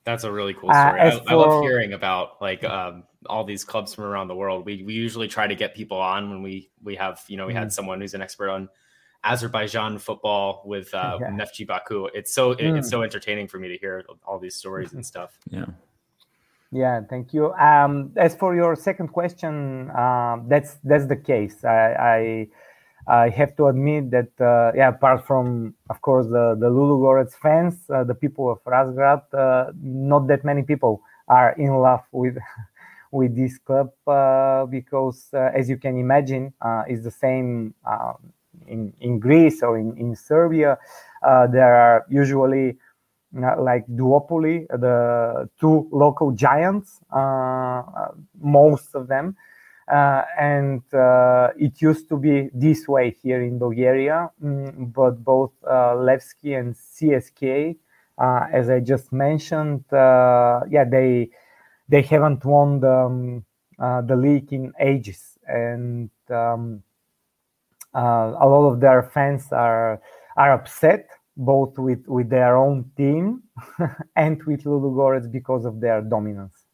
that's 0.07 0.25
a 0.25 0.33
really 0.33 0.55
cool 0.55 0.71
uh, 0.71 0.89
story. 0.89 1.01
Uh, 1.01 1.07
I, 1.07 1.11
for... 1.11 1.31
I, 1.31 1.35
love 1.35 1.63
hearing 1.63 1.93
about 1.93 2.41
like 2.41 2.65
um, 2.65 3.03
all 3.27 3.45
these 3.45 3.65
clubs 3.65 3.93
from 3.93 4.05
around 4.05 4.29
the 4.29 4.37
world. 4.37 4.65
We 4.65 4.83
we 4.85 4.95
usually 4.95 5.29
try 5.29 5.47
to 5.47 5.55
get 5.55 5.75
people 5.75 5.99
on 5.99 6.31
when 6.31 6.43
we 6.43 6.71
we 6.83 6.95
have 6.95 7.23
you 7.29 7.37
know 7.37 7.47
we 7.47 7.53
mm. 7.53 7.59
had 7.59 7.73
someone 7.73 8.01
who's 8.01 8.15
an 8.15 8.23
expert 8.23 8.49
on 8.49 8.71
Azerbaijan 9.25 9.99
football 9.99 10.63
with 10.65 10.95
uh, 10.95 11.19
yeah. 11.21 11.31
Neftchi 11.31 11.67
Baku. 11.67 12.07
It's 12.15 12.33
so 12.33 12.53
it, 12.53 12.61
mm. 12.61 12.79
it's 12.79 12.89
so 12.89 13.03
entertaining 13.03 13.49
for 13.49 13.59
me 13.59 13.69
to 13.69 13.77
hear 13.77 14.05
all 14.25 14.39
these 14.39 14.55
stories 14.55 14.93
and 14.95 15.05
stuff. 15.05 15.39
Yeah. 15.51 15.67
Yeah, 16.73 17.01
thank 17.09 17.33
you. 17.33 17.53
Um, 17.55 18.13
as 18.17 18.35
for 18.35 18.55
your 18.55 18.75
second 18.77 19.09
question, 19.09 19.91
uh, 19.91 20.39
that's 20.47 20.77
that's 20.85 21.07
the 21.07 21.17
case. 21.17 21.65
I, 21.65 21.95
I 21.95 22.49
I 23.09 23.29
have 23.29 23.55
to 23.57 23.67
admit 23.67 24.11
that, 24.11 24.31
uh, 24.41 24.73
yeah, 24.75 24.89
apart 24.89 25.27
from, 25.27 25.75
of 25.91 26.01
course, 26.01 26.27
the, 26.27 26.57
the 26.59 26.69
Ludogorets 26.69 27.35
fans, 27.35 27.79
uh, 27.89 28.03
the 28.03 28.15
people 28.15 28.51
of 28.51 28.63
Razgrad, 28.65 29.23
uh, 29.33 29.73
not 29.81 30.27
that 30.27 30.45
many 30.45 30.63
people 30.63 31.03
are 31.29 31.53
in 31.53 31.75
love 31.77 32.03
with 32.13 32.37
with 33.13 33.37
this 33.37 33.59
club 33.59 33.91
uh, 34.07 34.67
because, 34.67 35.29
uh, 35.33 35.51
as 35.55 35.71
you 35.71 35.77
can 35.77 35.97
imagine, 35.97 36.53
uh, 36.61 36.83
it's 36.89 37.05
the 37.05 37.11
same 37.11 37.73
in, 38.67 38.93
in 39.01 39.19
Greece 39.19 39.63
or 39.63 39.79
in, 39.79 39.97
in 39.97 40.15
Serbia. 40.17 40.77
there 41.23 41.75
are 41.77 42.05
usually 42.11 42.77
like 43.33 43.87
duopoly, 43.87 44.67
the 44.69 45.49
two 45.61 45.89
local 45.93 46.33
giants, 46.33 47.01
most 48.41 48.95
of 48.95 49.07
them. 49.07 49.37
Uh, 49.89 50.23
and 50.37 50.83
uh, 50.95 51.51
it 51.57 51.81
used 51.81 52.09
to 52.09 52.17
be 52.17 52.51
this 52.53 52.89
way 52.89 53.17
here 53.23 53.41
in 53.43 53.57
Bulgaria, 53.59 54.31
mm, 54.43 54.93
but 54.93 55.23
both 55.23 55.53
uh, 55.65 55.95
Levski 55.95 56.59
and 56.59 56.75
CSK, 56.75 57.77
uh, 58.19 58.47
as 58.53 58.69
I 58.69 58.81
just 58.81 59.13
mentioned, 59.13 59.85
uh, 59.93 60.61
yeah, 60.69 60.85
they 60.85 61.31
they 61.89 62.03
haven't 62.03 62.45
won 62.45 62.81
the, 62.81 62.93
um, 62.93 63.45
uh, 63.79 64.01
the 64.03 64.17
league 64.17 64.53
in 64.53 64.73
ages, 64.81 65.39
and 65.47 66.11
um, 66.31 66.83
a 67.95 68.47
lot 68.47 68.69
of 68.73 68.81
their 68.81 69.05
fans 69.05 69.53
are 69.53 70.01
are 70.37 70.53
upset 70.53 71.09
both 71.37 71.79
with 71.79 72.05
with 72.09 72.29
their 72.29 72.57
own 72.57 72.91
team 72.97 73.43
and 74.17 74.43
with 74.45 74.65
Ludogorets 74.65 75.31
because 75.31 75.65
of 75.65 75.81
their 75.81 76.03
dominance. 76.03 76.66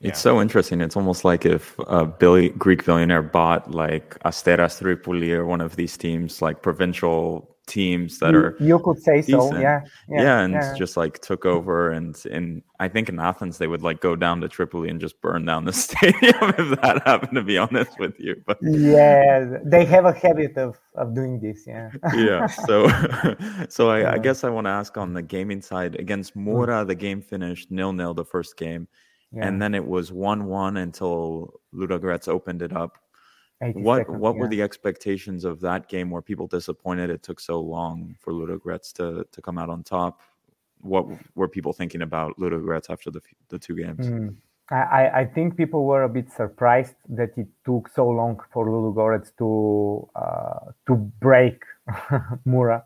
It's 0.00 0.20
so 0.20 0.40
interesting. 0.40 0.80
It's 0.80 0.96
almost 0.96 1.24
like 1.24 1.46
if 1.46 1.78
a 1.86 2.04
Billy, 2.04 2.50
Greek 2.50 2.84
billionaire 2.84 3.22
bought 3.22 3.70
like 3.70 4.18
Asteras 4.24 4.78
Tripoli 4.78 5.32
or 5.32 5.46
one 5.46 5.60
of 5.60 5.76
these 5.76 5.96
teams, 5.96 6.42
like 6.42 6.62
provincial 6.62 7.54
teams 7.66 8.18
that 8.18 8.32
you, 8.32 8.38
are 8.38 8.56
you 8.60 8.78
could 8.78 9.02
say 9.02 9.22
decent. 9.22 9.54
so 9.54 9.58
yeah 9.58 9.80
yeah, 10.08 10.22
yeah 10.22 10.40
and 10.40 10.52
yeah. 10.52 10.74
just 10.76 10.96
like 10.98 11.18
took 11.20 11.46
over 11.46 11.90
and 11.90 12.22
and 12.30 12.62
i 12.78 12.86
think 12.86 13.08
in 13.08 13.18
athens 13.18 13.56
they 13.56 13.66
would 13.66 13.80
like 13.82 14.00
go 14.00 14.14
down 14.14 14.38
to 14.38 14.48
tripoli 14.48 14.90
and 14.90 15.00
just 15.00 15.18
burn 15.22 15.46
down 15.46 15.64
the 15.64 15.72
stadium 15.86 16.52
if 16.58 16.80
that 16.80 17.02
happened 17.06 17.34
to 17.34 17.42
be 17.42 17.56
honest 17.56 17.98
with 17.98 18.14
you 18.18 18.36
but 18.46 18.58
yeah 18.60 19.56
they 19.64 19.84
have 19.84 20.04
a 20.04 20.12
habit 20.12 20.56
of 20.58 20.78
of 20.96 21.14
doing 21.14 21.40
this 21.40 21.64
yeah 21.66 21.90
yeah 22.14 22.46
so 22.46 22.86
so 23.70 23.88
i, 23.88 24.00
yeah. 24.00 24.12
I 24.12 24.18
guess 24.18 24.44
i 24.44 24.50
want 24.50 24.66
to 24.66 24.70
ask 24.70 24.98
on 24.98 25.14
the 25.14 25.22
gaming 25.22 25.62
side 25.62 25.98
against 25.98 26.36
mm. 26.36 26.86
the 26.86 26.94
game 26.94 27.22
finished 27.22 27.70
nil 27.70 27.94
nil 27.94 28.12
the 28.12 28.26
first 28.26 28.58
game 28.58 28.86
yeah. 29.34 29.46
and 29.46 29.60
then 29.60 29.74
it 29.74 29.86
was 29.86 30.12
one 30.12 30.46
one 30.46 30.76
until 30.76 31.60
Ludogorets 31.74 32.28
opened 32.28 32.62
it 32.62 32.74
up. 32.74 32.98
What 33.60 34.00
seconds, 34.00 34.18
what 34.18 34.34
yeah. 34.34 34.40
were 34.40 34.48
the 34.48 34.62
expectations 34.62 35.44
of 35.44 35.60
that 35.60 35.88
game? 35.88 36.10
Were 36.10 36.22
people 36.22 36.46
disappointed 36.46 37.08
it 37.08 37.22
took 37.22 37.40
so 37.40 37.60
long 37.60 38.16
for 38.20 38.32
Ludogorets 38.32 38.92
to 38.94 39.26
to 39.30 39.42
come 39.42 39.58
out 39.58 39.70
on 39.70 39.82
top? 39.82 40.20
What 40.80 41.06
were 41.34 41.48
people 41.48 41.72
thinking 41.72 42.02
about 42.02 42.38
Ludogorets 42.38 42.90
after 42.90 43.10
the 43.10 43.20
the 43.48 43.58
two 43.58 43.76
games? 43.76 44.06
Mm. 44.06 44.36
I, 44.70 45.10
I 45.14 45.24
think 45.26 45.58
people 45.58 45.84
were 45.84 46.04
a 46.04 46.08
bit 46.08 46.30
surprised 46.32 46.94
that 47.10 47.36
it 47.36 47.48
took 47.66 47.88
so 47.94 48.08
long 48.08 48.40
for 48.50 48.66
Ludogorets 48.66 49.30
to 49.38 50.08
uh, 50.16 50.72
to 50.86 50.96
break 51.20 51.62
Mura, 52.46 52.82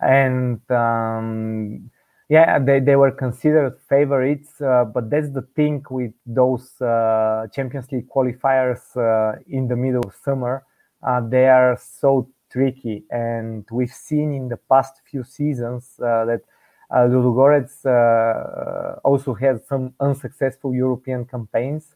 and 0.00 0.58
um, 0.70 1.90
yeah, 2.28 2.58
they, 2.58 2.80
they 2.80 2.96
were 2.96 3.10
considered 3.10 3.78
favorites, 3.88 4.60
uh, 4.60 4.84
but 4.84 5.08
that's 5.08 5.30
the 5.30 5.42
thing 5.56 5.82
with 5.90 6.12
those 6.26 6.80
uh, 6.82 7.46
Champions 7.54 7.90
League 7.90 8.08
qualifiers 8.08 8.82
uh, 8.96 9.38
in 9.48 9.66
the 9.68 9.76
middle 9.76 10.06
of 10.06 10.14
summer. 10.14 10.64
Uh, 11.02 11.22
they 11.26 11.48
are 11.48 11.78
so 11.80 12.28
tricky, 12.52 13.04
and 13.10 13.66
we've 13.72 13.90
seen 13.92 14.34
in 14.34 14.48
the 14.48 14.58
past 14.58 15.00
few 15.10 15.24
seasons 15.24 15.94
uh, 16.00 16.26
that 16.26 16.42
uh, 16.90 17.06
Ludogorets 17.08 17.86
uh, 17.86 18.98
also 19.04 19.32
had 19.32 19.64
some 19.66 19.94
unsuccessful 20.00 20.74
European 20.74 21.24
campaigns, 21.24 21.94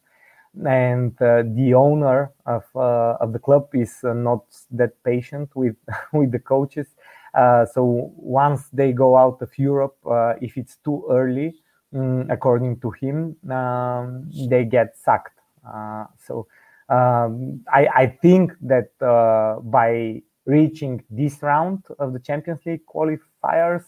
and 0.65 1.15
the 1.17 1.73
owner 1.75 2.31
of 2.45 2.63
of 2.75 3.33
the 3.33 3.39
club 3.39 3.69
is 3.73 3.99
not 4.03 4.45
that 4.71 5.03
patient 5.03 5.49
with 5.55 5.75
with 6.13 6.31
the 6.31 6.39
coaches 6.39 6.87
so 7.73 8.11
once 8.15 8.69
they 8.71 8.91
go 8.91 9.17
out 9.17 9.41
of 9.41 9.57
Europe, 9.57 9.97
uh, 10.05 10.33
if 10.41 10.57
it's 10.57 10.77
too 10.83 11.05
early, 11.09 11.55
um, 11.95 12.27
according 12.29 12.79
to 12.79 12.91
him, 12.91 13.35
um, 13.51 14.29
they 14.49 14.65
get 14.65 14.97
sacked. 14.97 15.39
Uh, 15.67 16.05
so 16.17 16.47
um, 16.89 17.63
I, 17.71 17.87
I, 17.95 18.07
think 18.21 18.51
that 18.61 18.89
by 18.99 20.21
reaching 20.45 21.03
this 21.09 21.41
round 21.41 21.83
of 21.99 22.13
the 22.13 22.19
Champions 22.19 22.59
League 22.65 22.85
qualifiers, 22.85 23.85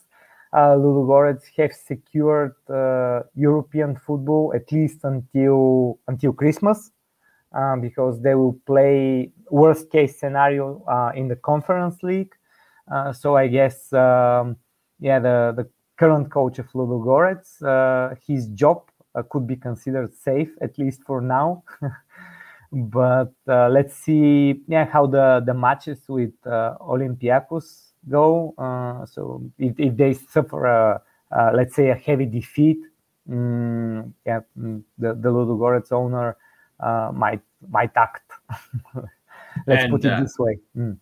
uh, 0.55 0.75
Ludogorets 0.77 1.43
have 1.57 1.73
secured 1.73 2.55
uh, 2.69 3.23
European 3.35 3.97
football 3.97 4.53
at 4.55 4.71
least 4.71 4.99
until 5.03 5.99
until 6.07 6.31
Christmas, 6.31 6.91
uh, 7.53 7.75
because 7.75 8.21
they 8.21 8.35
will 8.35 8.57
play 8.65 9.31
worst 9.49 9.91
case 9.91 10.17
scenario 10.17 10.81
uh, 10.87 11.11
in 11.13 11.27
the 11.27 11.35
conference 11.35 12.01
league. 12.03 12.33
Uh, 12.91 13.13
so 13.13 13.35
I 13.35 13.47
guess, 13.47 13.91
um, 13.93 14.57
yeah, 14.99 15.19
the, 15.19 15.53
the 15.55 15.69
current 15.97 16.29
coach 16.31 16.59
of 16.59 16.67
Ludogorets, 16.73 17.61
uh, 17.63 18.15
his 18.27 18.47
job 18.49 18.89
uh, 19.15 19.23
could 19.29 19.47
be 19.47 19.55
considered 19.55 20.13
safe 20.13 20.49
at 20.61 20.77
least 20.77 21.01
for 21.03 21.21
now. 21.21 21.63
but 22.71 23.33
uh, 23.47 23.69
let's 23.69 23.95
see, 23.95 24.61
yeah, 24.67 24.85
how 24.85 25.07
the 25.07 25.41
the 25.45 25.53
matches 25.53 26.01
with 26.07 26.33
Olympiacos 26.45 27.91
go. 28.09 28.53
so 29.09 29.41
if, 29.57 29.79
if 29.79 29.95
they 29.95 30.13
suffer 30.13 30.65
a, 30.65 31.01
let's 31.53 31.75
say 31.75 31.89
a 31.89 31.95
heavy 31.95 32.25
defeat, 32.25 32.79
um, 33.29 34.13
yeah, 34.25 34.41
mm, 34.57 34.83
the 34.97 35.13
the 35.13 35.29
Ludogorets 35.29 35.91
owner 35.91 36.37
uh, 36.79 37.11
might 37.13 37.41
might 37.67 37.91
act. 37.95 38.31
Let's 39.67 39.83
and, 39.83 39.91
put 39.91 40.05
it 40.05 40.11
uh, 40.11 40.21
this 40.21 40.37
way. 40.37 40.59
Mm. 40.77 40.97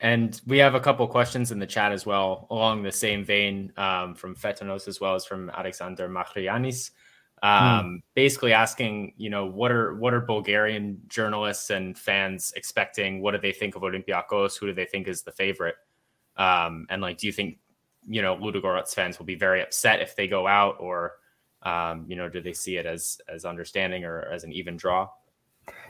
And 0.00 0.38
we 0.46 0.58
have 0.58 0.74
a 0.74 0.80
couple 0.80 1.06
questions 1.08 1.52
in 1.52 1.58
the 1.58 1.66
chat 1.66 1.90
as 1.90 2.04
well, 2.04 2.46
along 2.50 2.82
the 2.82 2.92
same 2.92 3.24
vein 3.24 3.72
um, 3.78 4.14
from 4.14 4.36
Fetanos 4.36 4.88
as 4.88 5.00
well 5.00 5.14
as 5.14 5.24
from 5.24 5.50
Alexander 5.50 6.08
Machrianis. 6.08 6.90
Um, 7.42 7.52
mm. 7.52 8.02
Basically 8.14 8.52
asking, 8.52 9.14
you 9.16 9.30
know, 9.30 9.46
what 9.46 9.70
are 9.70 9.94
what 9.96 10.12
are 10.12 10.20
Bulgarian 10.20 11.00
journalists 11.08 11.70
and 11.70 11.96
fans 11.96 12.52
expecting? 12.56 13.22
What 13.22 13.32
do 13.32 13.38
they 13.38 13.52
think 13.52 13.74
of 13.74 13.82
Olympiacos? 13.82 14.58
Who 14.58 14.66
do 14.66 14.74
they 14.74 14.86
think 14.86 15.08
is 15.08 15.22
the 15.22 15.32
favorite? 15.32 15.76
Um, 16.36 16.86
and 16.90 17.00
like, 17.00 17.18
do 17.18 17.26
you 17.26 17.32
think, 17.32 17.58
you 18.06 18.20
know, 18.20 18.36
Ludogorets 18.36 18.94
fans 18.94 19.18
will 19.18 19.26
be 19.26 19.34
very 19.34 19.62
upset 19.62 20.00
if 20.00 20.14
they 20.16 20.28
go 20.28 20.46
out, 20.46 20.76
or 20.78 21.12
um, 21.62 22.04
you 22.06 22.16
know, 22.16 22.28
do 22.28 22.40
they 22.40 22.52
see 22.52 22.76
it 22.76 22.86
as 22.86 23.18
as 23.28 23.44
understanding 23.44 24.04
or 24.04 24.22
as 24.22 24.44
an 24.44 24.52
even 24.52 24.76
draw? 24.76 25.08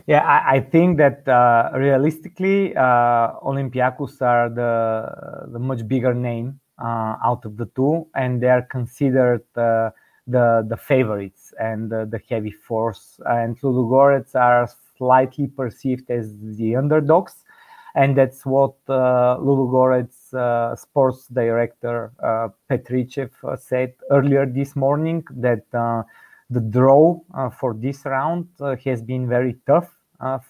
Yeah, 0.06 0.20
I, 0.24 0.56
I 0.56 0.60
think 0.60 0.98
that 0.98 1.26
uh, 1.28 1.70
realistically, 1.74 2.74
uh, 2.76 3.32
Olympiacos 3.42 4.22
are 4.22 4.48
the 4.48 5.50
the 5.52 5.58
much 5.58 5.86
bigger 5.88 6.14
name 6.14 6.60
uh, 6.78 7.16
out 7.24 7.44
of 7.44 7.56
the 7.56 7.66
two, 7.74 8.06
and 8.14 8.40
they 8.40 8.48
are 8.48 8.62
considered 8.62 9.42
uh, 9.56 9.90
the 10.28 10.64
the 10.68 10.76
favorites 10.76 11.52
and 11.58 11.90
the 11.90 12.20
heavy 12.28 12.52
force. 12.52 13.18
And 13.26 13.58
Ludogorets 13.60 14.34
are 14.36 14.68
slightly 14.96 15.48
perceived 15.48 16.08
as 16.10 16.32
the 16.56 16.76
underdogs, 16.76 17.44
and 17.96 18.16
that's 18.16 18.46
what 18.46 18.74
uh, 18.88 19.38
Ludogorets 19.40 20.32
uh, 20.34 20.76
sports 20.76 21.26
director 21.28 22.12
uh, 22.22 22.48
Petrichev 22.70 23.30
uh, 23.42 23.56
said 23.56 23.94
earlier 24.12 24.46
this 24.46 24.76
morning 24.76 25.24
that 25.30 25.64
the 26.50 26.60
draw 26.60 27.20
uh, 27.34 27.50
for 27.50 27.74
this 27.74 28.04
round 28.04 28.48
has 28.84 29.02
been 29.02 29.28
very 29.28 29.56
tough 29.66 29.90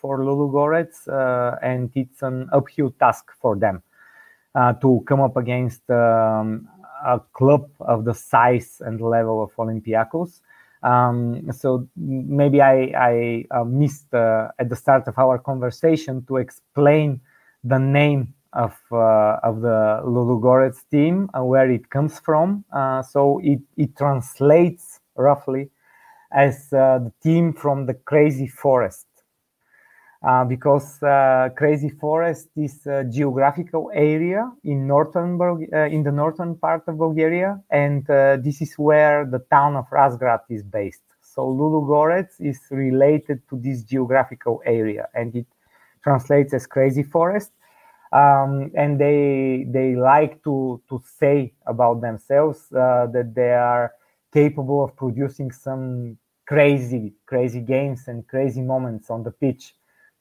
for 0.00 0.18
Ludogorets, 0.18 1.08
and 1.62 1.90
it's 1.94 2.22
an 2.22 2.48
uphill 2.52 2.90
task 3.00 3.30
for 3.40 3.56
them 3.56 3.82
to 4.54 5.02
come 5.06 5.20
up 5.20 5.36
against 5.36 5.88
um, 5.90 6.68
a 7.04 7.20
club 7.32 7.68
of 7.80 8.04
the 8.04 8.14
size 8.14 8.80
and 8.84 9.00
level 9.00 9.42
of 9.42 9.54
Olympiacos. 9.56 10.40
Um, 10.82 11.50
so 11.52 11.88
maybe 11.96 12.60
I, 12.60 12.92
I 12.96 13.44
uh, 13.50 13.64
missed 13.64 14.12
uh, 14.14 14.48
at 14.58 14.68
the 14.68 14.76
start 14.76 15.08
of 15.08 15.18
our 15.18 15.38
conversation 15.38 16.24
to 16.26 16.36
explain 16.36 17.20
the 17.64 17.78
name 17.78 18.34
of 18.52 18.74
uh, 18.92 19.38
of 19.42 19.60
the 19.60 20.00
Ludogorets 20.04 20.88
team 20.90 21.28
and 21.34 21.46
where 21.46 21.70
it 21.70 21.90
comes 21.90 22.20
from. 22.20 22.64
Uh, 22.72 23.02
so 23.02 23.40
it 23.42 23.60
it 23.76 23.96
translates 23.96 25.00
roughly 25.16 25.70
as 26.32 26.72
uh, 26.72 26.98
the 26.98 27.12
team 27.22 27.52
from 27.52 27.86
the 27.86 27.94
Crazy 27.94 28.46
Forest. 28.46 29.06
Uh, 30.26 30.44
because 30.44 31.00
uh, 31.02 31.50
Crazy 31.56 31.90
Forest 31.90 32.48
is 32.56 32.86
a 32.86 33.04
geographical 33.04 33.90
area 33.94 34.50
in 34.64 34.86
northern 34.86 35.38
uh, 35.40 35.84
in 35.84 36.02
the 36.02 36.10
northern 36.10 36.56
part 36.56 36.82
of 36.88 36.98
Bulgaria, 36.98 37.60
and 37.70 38.06
this 38.42 38.60
is 38.60 38.74
where 38.76 39.26
the 39.26 39.40
town 39.50 39.76
of 39.76 39.84
Razgrad 39.90 40.40
is 40.48 40.62
based. 40.62 41.04
So 41.20 41.42
Ludogorets 41.42 42.40
is 42.40 42.58
related 42.70 43.46
to 43.50 43.60
this 43.60 43.82
geographical 43.82 44.62
area, 44.64 45.06
and 45.14 45.36
it 45.36 45.46
translates 46.02 46.54
as 46.54 46.66
Crazy 46.66 47.02
Forest 47.02 47.52
um, 48.12 48.70
and 48.74 48.98
they 49.00 49.66
they 49.70 49.96
like 49.96 50.42
to 50.44 50.80
to 50.88 51.02
say 51.18 51.52
about 51.66 52.00
themselves 52.00 52.72
uh, 52.72 53.06
that 53.12 53.32
they 53.34 53.52
are 53.52 53.92
capable 54.36 54.84
of 54.84 54.90
producing 55.04 55.50
some 55.50 56.18
crazy 56.52 57.04
crazy 57.32 57.62
games 57.74 58.00
and 58.08 58.18
crazy 58.32 58.62
moments 58.72 59.06
on 59.14 59.22
the 59.26 59.30
pitch. 59.30 59.74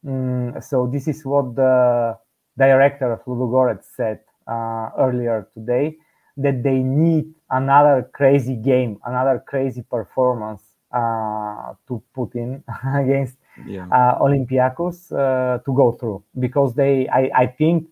Mm, 0.06 0.64
so 0.64 0.88
this 0.94 1.06
is 1.08 1.26
what 1.26 1.46
the 1.56 2.18
director 2.58 3.12
of 3.12 3.20
Ludogorets 3.26 3.88
said 3.98 4.20
uh, 4.48 4.90
earlier 5.06 5.48
today 5.54 5.98
that 6.38 6.64
they 6.64 6.80
need 6.80 7.26
another 7.50 8.10
crazy 8.20 8.56
game, 8.56 9.00
another 9.06 9.44
crazy 9.52 9.84
performance 9.98 10.64
uh, 10.92 11.74
to 11.88 12.02
put 12.14 12.36
in 12.36 12.64
against 13.04 13.36
yeah. 13.66 13.88
uh, 13.92 14.20
Olympiacos 14.20 14.98
uh, 15.12 15.58
to 15.66 15.72
go 15.74 15.92
through 15.92 16.24
because 16.40 16.74
they, 16.76 17.08
I, 17.10 17.30
I 17.44 17.48
think, 17.48 17.88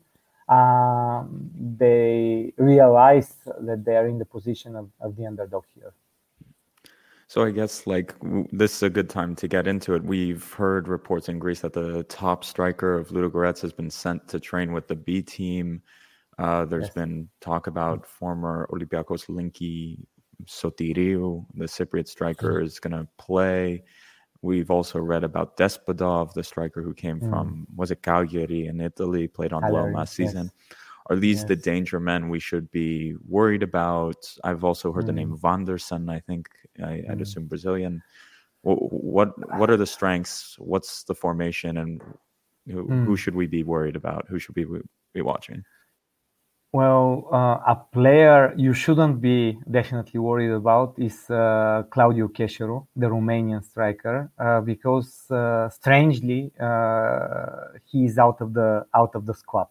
um, 0.50 1.50
they 1.78 2.54
realize 2.58 3.34
that 3.62 3.84
they 3.86 3.96
are 3.96 4.08
in 4.08 4.20
the 4.20 4.26
position 4.26 4.76
of, 4.76 4.90
of 5.00 5.16
the 5.16 5.26
underdog 5.26 5.64
here. 5.74 5.94
So 7.34 7.44
I 7.44 7.50
guess 7.50 7.88
like 7.88 8.14
this 8.52 8.76
is 8.76 8.84
a 8.84 8.92
good 8.92 9.10
time 9.10 9.36
to 9.38 9.48
get 9.48 9.66
into 9.66 9.96
it. 9.96 10.04
We've 10.04 10.54
heard 10.54 10.88
reports 10.88 11.30
in 11.30 11.40
Greece 11.40 11.62
that 11.62 11.74
the 11.74 12.04
top 12.04 12.46
striker 12.46 12.94
of 12.94 13.08
Ludogorets 13.08 13.60
has 13.62 13.74
been 13.74 13.90
sent 13.90 14.28
to 14.28 14.40
train 14.40 14.72
with 14.72 14.88
the 14.88 14.96
B 14.96 15.24
team. 15.24 15.82
Uh, 16.38 16.66
there's 16.66 16.84
yes. 16.84 16.94
been 16.94 17.28
talk 17.42 17.66
about 17.66 18.06
former 18.06 18.70
Olympiacos 18.72 19.26
Linky 19.30 19.98
Sotiriou, 20.46 21.44
the 21.56 21.66
Cypriot 21.66 22.08
striker, 22.08 22.58
mm-hmm. 22.58 22.68
is 22.68 22.80
going 22.80 22.94
to 22.94 23.08
play. 23.18 23.84
We've 24.44 24.70
also 24.70 25.00
read 25.00 25.24
about 25.24 25.58
Despodov, 25.58 26.34
the 26.34 26.44
striker 26.44 26.84
who 26.84 26.94
came 26.94 27.20
mm. 27.20 27.32
from 27.32 27.66
was 27.76 27.90
it 27.90 28.04
Cagliari 28.04 28.68
in 28.68 28.80
Italy, 28.80 29.28
played 29.28 29.54
on 29.54 29.64
Cagliari, 29.64 29.96
last 29.96 30.14
season. 30.14 30.52
Are 31.08 31.16
these 31.18 31.40
yes. 31.40 31.48
the 31.48 31.56
danger 31.56 32.00
men 32.00 32.30
we 32.30 32.40
should 32.40 32.72
be 32.72 33.16
worried 33.28 33.64
about? 33.64 34.26
I've 34.44 34.64
also 34.64 34.92
heard 34.92 35.04
mm. 35.04 35.08
the 35.08 35.14
name 35.14 35.32
mm. 35.32 35.42
Wanderson. 35.42 36.10
I 36.10 36.20
think 36.20 36.50
I, 36.82 37.04
would 37.10 37.20
mm. 37.20 37.22
assume 37.22 37.48
Brazilian. 37.48 38.02
What 38.62 39.34
what 39.60 39.70
are 39.70 39.76
the 39.76 39.86
strengths? 39.86 40.56
What's 40.58 41.04
the 41.04 41.14
formation, 41.14 41.78
and 41.78 42.02
who, 42.66 42.88
who 42.88 43.14
mm. 43.14 43.18
should 43.18 43.36
we 43.36 43.46
be 43.46 43.64
worried 43.64 43.98
about? 43.98 44.26
Who 44.30 44.40
should 44.40 44.56
we 44.56 44.66
be 45.14 45.22
watching? 45.22 45.66
Well, 46.74 47.28
uh, 47.32 47.60
a 47.68 47.76
player 47.92 48.52
you 48.58 48.74
shouldn't 48.74 49.22
be 49.22 49.60
definitely 49.70 50.20
worried 50.20 50.50
about 50.50 50.96
is 50.98 51.30
uh, 51.30 51.84
Claudiu 51.92 52.30
Keșeru, 52.30 52.88
the 52.96 53.06
Romanian 53.06 53.64
striker, 53.64 54.32
uh, 54.40 54.60
because 54.62 55.30
uh, 55.30 55.70
strangely 55.70 56.52
uh, 56.60 57.78
he 57.86 58.06
is 58.06 58.18
out 58.18 58.42
of 58.42 58.56
the 58.56 58.88
out 58.96 59.14
of 59.14 59.28
the 59.28 59.36
squad, 59.36 59.68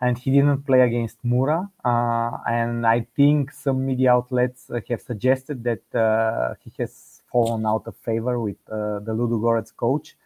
and 0.00 0.16
he 0.16 0.30
didn't 0.30 0.62
play 0.64 0.82
against 0.82 1.18
Mura. 1.24 1.68
Uh, 1.84 2.38
and 2.48 2.86
I 2.86 3.06
think 3.16 3.52
some 3.52 3.84
media 3.84 4.12
outlets 4.12 4.70
have 4.88 5.00
suggested 5.00 5.64
that 5.64 6.56
he 6.62 6.72
has 6.78 7.22
fallen 7.30 7.66
out 7.66 7.82
of 7.86 7.96
favor 7.96 8.38
with 8.40 8.64
the 8.66 9.12
Ludogorets 9.18 9.74
coach, 9.74 10.16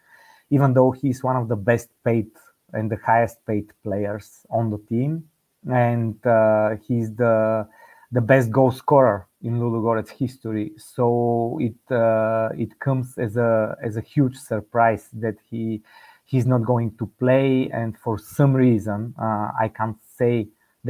even 0.49 0.73
though 0.73 0.91
he's 0.91 1.23
one 1.23 1.35
of 1.35 1.47
the 1.47 1.55
best 1.55 1.89
paid 2.03 2.29
and 2.73 2.89
the 2.89 2.97
highest 3.05 3.45
paid 3.45 3.71
players 3.83 4.45
on 4.49 4.69
the 4.69 4.79
team 4.89 5.27
and 5.69 6.25
uh, 6.25 6.75
he's 6.87 7.13
the 7.15 7.67
the 8.11 8.21
best 8.21 8.51
goal 8.51 8.71
scorer 8.71 9.27
in 9.41 9.59
Ludogorets 9.59 10.09
history. 10.09 10.73
So 10.77 11.57
it 11.61 11.75
uh, 11.91 12.49
it 12.57 12.79
comes 12.79 13.17
as 13.17 13.37
a 13.37 13.75
as 13.81 13.97
a 13.97 14.01
huge 14.01 14.37
surprise 14.37 15.09
that 15.13 15.35
he 15.49 15.81
he's 16.33 16.47
not 16.53 16.61
going 16.73 16.89
to 16.99 17.05
play, 17.23 17.69
and 17.79 17.91
for 18.03 18.15
some 18.37 18.53
reason 18.67 18.99
uh, 19.27 19.47
I 19.65 19.67
can't 19.79 19.97
say 20.19 20.35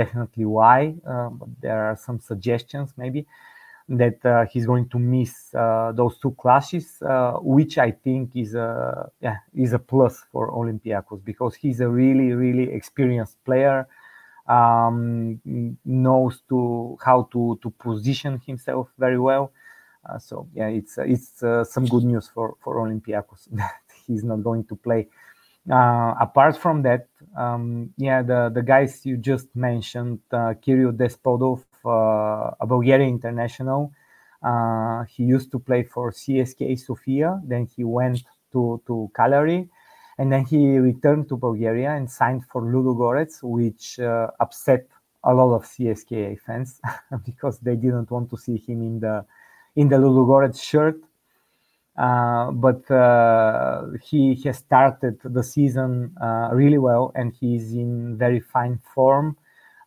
definitely 0.01 0.45
why, 0.45 0.79
uh, 1.13 1.29
but 1.39 1.49
there 1.62 1.79
are 1.89 1.97
some 2.08 2.19
suggestions 2.19 2.93
maybe 2.97 3.21
that 4.01 4.19
uh, 4.25 4.45
he's 4.51 4.65
going 4.65 4.88
to 4.89 4.99
miss 4.99 5.34
uh, 5.53 5.91
those 5.99 6.15
two 6.23 6.32
clashes, 6.43 6.86
which 7.58 7.77
I 7.77 7.91
think 7.91 8.25
is 8.36 8.56
a 8.56 8.69
yeah 9.25 9.38
is 9.65 9.73
a 9.73 9.79
plus 9.91 10.15
for 10.32 10.43
Olympiacos 10.62 11.21
because 11.32 11.53
he's 11.63 11.79
a 11.82 11.89
really 12.01 12.29
really 12.43 12.67
experienced 12.79 13.38
player 13.43 13.88
um, 14.47 15.39
knows 15.86 16.41
to 16.49 16.97
how 17.03 17.29
to 17.34 17.60
to 17.62 17.69
position 17.71 18.41
himself 18.45 18.89
very 18.97 19.19
well. 19.19 19.51
Uh, 20.08 20.19
so 20.19 20.47
yeah, 20.53 20.67
it's 20.67 20.97
uh, 20.97 21.03
it's 21.03 21.41
uh, 21.43 21.63
some 21.63 21.86
good 21.86 22.03
news 22.03 22.27
for 22.34 22.56
for 22.63 22.75
Olympiacos 22.77 23.47
that 23.51 23.82
he's 24.06 24.23
not 24.23 24.43
going 24.43 24.65
to 24.65 24.75
play. 24.75 25.08
Uh, 25.71 26.13
apart 26.19 26.58
from 26.58 26.82
that, 26.82 27.08
um, 27.38 27.93
yeah, 27.97 28.21
the 28.21 28.52
the 28.54 28.62
guys 28.62 29.06
you 29.06 29.15
just 29.17 29.47
mentioned, 29.56 30.19
uh, 30.32 30.54
Kirill 30.62 30.91
Despodov, 30.91 31.63
uh, 31.86 32.52
a 32.60 32.65
Bulgarian 32.67 33.10
international. 33.10 33.91
he 35.08 35.23
used 35.23 35.49
to 35.52 35.60
play 35.60 35.84
for 35.84 36.12
CSKA 36.12 36.78
Sofia. 36.78 37.41
Then 37.45 37.65
he 37.65 37.84
went 37.84 38.23
to 38.52 38.82
to 38.88 39.10
Cagliari 39.15 39.69
and 40.17 40.32
then 40.32 40.45
he 40.45 40.78
returned 40.78 41.28
to 41.30 41.38
Bulgaria 41.38 41.91
and 41.91 42.10
signed 42.10 42.45
for 42.45 42.62
Ludogorets, 42.62 43.41
which 43.41 43.99
uh, 43.99 44.28
upset 44.39 44.88
a 45.23 45.34
lot 45.34 45.56
of 45.56 45.63
CSKA 45.63 46.39
fans 46.41 46.80
because 47.26 47.60
they 47.60 47.76
didn't 47.76 48.12
want 48.12 48.30
to 48.30 48.38
see 48.38 48.58
him 48.58 48.82
in 48.82 48.99
the 48.99 49.26
in 49.76 49.89
the 49.89 49.95
Ludogorets 49.95 50.62
shirt. 50.62 50.97
Uh, 51.95 52.49
but 52.51 52.89
uh, 52.89 53.86
he 54.01 54.36
has 54.43 54.58
started 54.58 55.19
the 55.23 55.43
season 55.43 56.15
uh, 56.19 56.49
really 56.51 56.79
well 56.79 57.12
and 57.15 57.34
he's 57.39 57.73
in 57.73 58.17
very 58.17 58.39
fine 58.39 58.79
form. 58.95 59.38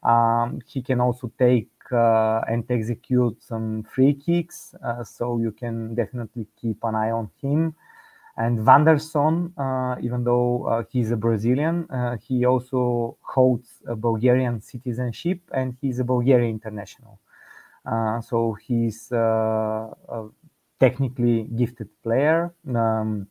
Um, 0.05 0.61
he 0.67 0.83
can 0.83 1.01
also 1.01 1.33
take 1.37 1.69
uh, 1.91 2.41
and 2.49 2.65
execute 2.71 3.43
some 3.43 3.83
free 3.85 4.15
kicks, 4.15 4.75
uh, 4.85 5.03
so 5.03 5.39
you 5.39 5.51
can 5.51 5.95
definitely 5.95 6.47
keep 6.61 6.79
an 6.85 6.95
eye 6.95 7.11
on 7.11 7.31
him. 7.43 7.75
And 8.37 8.67
Wanderson, 8.67 9.55
even 10.03 10.23
though 10.23 10.85
he's 10.91 11.11
a 11.11 11.17
Brazilian, 11.17 11.89
he 12.21 12.45
also 12.45 13.17
holds 13.23 13.81
a 13.89 13.97
Bulgarian 13.97 14.61
citizenship 14.61 15.41
and 15.55 15.75
he's 15.81 16.01
a 16.01 16.05
Bulgarian 16.05 16.51
international. 16.51 17.19
so 18.21 18.59
he's 18.61 19.11
technically 20.81 21.45
gifted 21.57 21.89
player, 22.03 22.55
um, 22.75 23.27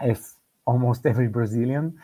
as 0.00 0.34
almost 0.66 1.06
every 1.12 1.28
Brazilian. 1.28 1.98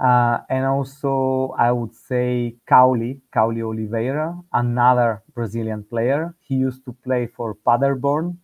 Uh, 0.00 0.38
and 0.48 0.64
also, 0.64 1.54
I 1.58 1.72
would 1.72 1.94
say 1.94 2.54
Cauly, 2.68 3.20
Cauly 3.34 3.62
Oliveira, 3.62 4.38
another 4.52 5.22
Brazilian 5.34 5.82
player. 5.82 6.34
He 6.40 6.54
used 6.54 6.84
to 6.84 6.92
play 7.04 7.26
for 7.26 7.54
Paderborn 7.54 8.38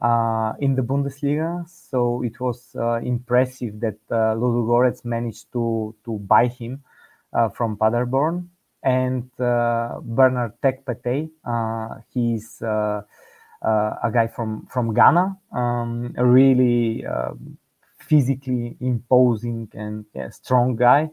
uh, 0.00 0.54
in 0.58 0.74
the 0.74 0.82
Bundesliga, 0.82 1.68
so 1.68 2.22
it 2.24 2.40
was 2.40 2.74
uh, 2.74 2.94
impressive 3.04 3.78
that 3.80 3.98
uh, 4.10 4.34
Ludogorets 4.34 5.04
managed 5.04 5.52
to 5.52 5.94
to 6.04 6.18
buy 6.18 6.48
him 6.48 6.82
uh, 7.32 7.48
from 7.50 7.76
Paderborn. 7.76 8.50
And 8.82 9.30
uh, 9.40 10.00
Bernard 10.02 10.60
Tekpetey, 10.62 11.30
uh, 11.44 12.00
he's 12.12 12.62
a 13.66 14.10
guy 14.12 14.26
from 14.26 14.66
from 14.70 14.94
Ghana, 14.94 15.36
um, 15.52 16.14
a 16.16 16.24
really 16.24 17.04
physically 17.98 18.76
imposing 18.80 19.68
and 19.74 20.04
yeah, 20.14 20.30
strong 20.30 20.76
guy. 20.76 21.10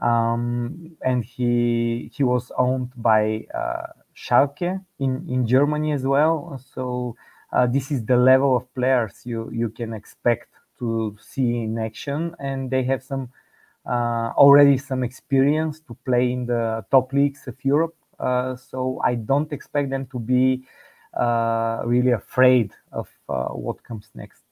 Um, 0.00 0.96
and 1.02 1.24
he 1.24 2.10
he 2.12 2.24
was 2.24 2.50
owned 2.58 2.90
by 2.96 3.46
uh, 3.54 3.86
Schalke 4.14 4.80
in, 4.98 5.26
in 5.28 5.46
Germany 5.46 5.92
as 5.92 6.04
well. 6.04 6.60
So 6.74 7.14
uh, 7.52 7.66
this 7.66 7.90
is 7.92 8.04
the 8.04 8.16
level 8.16 8.56
of 8.56 8.72
players 8.74 9.22
you 9.24 9.50
you 9.52 9.68
can 9.68 9.92
expect 9.92 10.48
to 10.80 11.16
see 11.20 11.62
in 11.62 11.78
action, 11.78 12.34
and 12.40 12.70
they 12.70 12.82
have 12.82 13.02
some 13.02 13.30
uh, 13.86 14.32
already 14.36 14.76
some 14.76 15.04
experience 15.04 15.78
to 15.80 15.96
play 16.04 16.32
in 16.32 16.46
the 16.46 16.84
top 16.90 17.12
leagues 17.12 17.46
of 17.46 17.54
Europe. 17.64 17.94
Uh, 18.18 18.56
so 18.56 19.00
I 19.04 19.14
don't 19.14 19.52
expect 19.52 19.90
them 19.90 20.06
to 20.06 20.18
be 20.18 20.64
uh, 20.64 20.66
really 21.84 22.12
afraid 22.12 22.72
of 22.92 23.08
uh, 23.28 23.48
what 23.48 23.82
comes 23.82 24.08
next. 24.14 24.42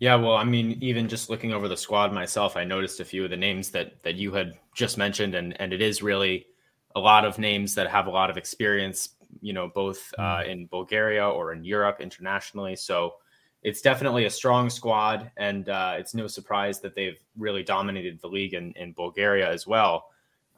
Yeah, 0.00 0.14
well, 0.14 0.34
I 0.34 0.44
mean, 0.44 0.78
even 0.80 1.08
just 1.08 1.28
looking 1.28 1.52
over 1.52 1.66
the 1.66 1.76
squad 1.76 2.12
myself, 2.12 2.56
I 2.56 2.62
noticed 2.62 3.00
a 3.00 3.04
few 3.04 3.24
of 3.24 3.30
the 3.30 3.36
names 3.36 3.70
that 3.70 4.00
that 4.04 4.14
you 4.14 4.32
had 4.32 4.56
just 4.74 4.96
mentioned, 4.96 5.34
and 5.34 5.60
and 5.60 5.72
it 5.72 5.82
is 5.82 6.02
really 6.02 6.46
a 6.94 7.00
lot 7.00 7.24
of 7.24 7.38
names 7.38 7.74
that 7.74 7.88
have 7.88 8.06
a 8.06 8.10
lot 8.10 8.30
of 8.30 8.36
experience, 8.36 9.10
you 9.40 9.52
know, 9.52 9.68
both 9.68 10.14
uh, 10.18 10.38
mm. 10.38 10.48
in 10.48 10.66
Bulgaria 10.66 11.28
or 11.28 11.52
in 11.52 11.64
Europe 11.64 12.00
internationally. 12.00 12.76
So 12.76 13.14
it's 13.62 13.80
definitely 13.80 14.26
a 14.26 14.30
strong 14.30 14.70
squad, 14.70 15.32
and 15.36 15.68
uh, 15.68 15.96
it's 15.98 16.14
no 16.14 16.28
surprise 16.28 16.80
that 16.80 16.94
they've 16.94 17.18
really 17.36 17.64
dominated 17.64 18.20
the 18.20 18.28
league 18.28 18.54
in, 18.54 18.72
in 18.72 18.92
Bulgaria 18.92 19.50
as 19.50 19.66
well. 19.66 20.10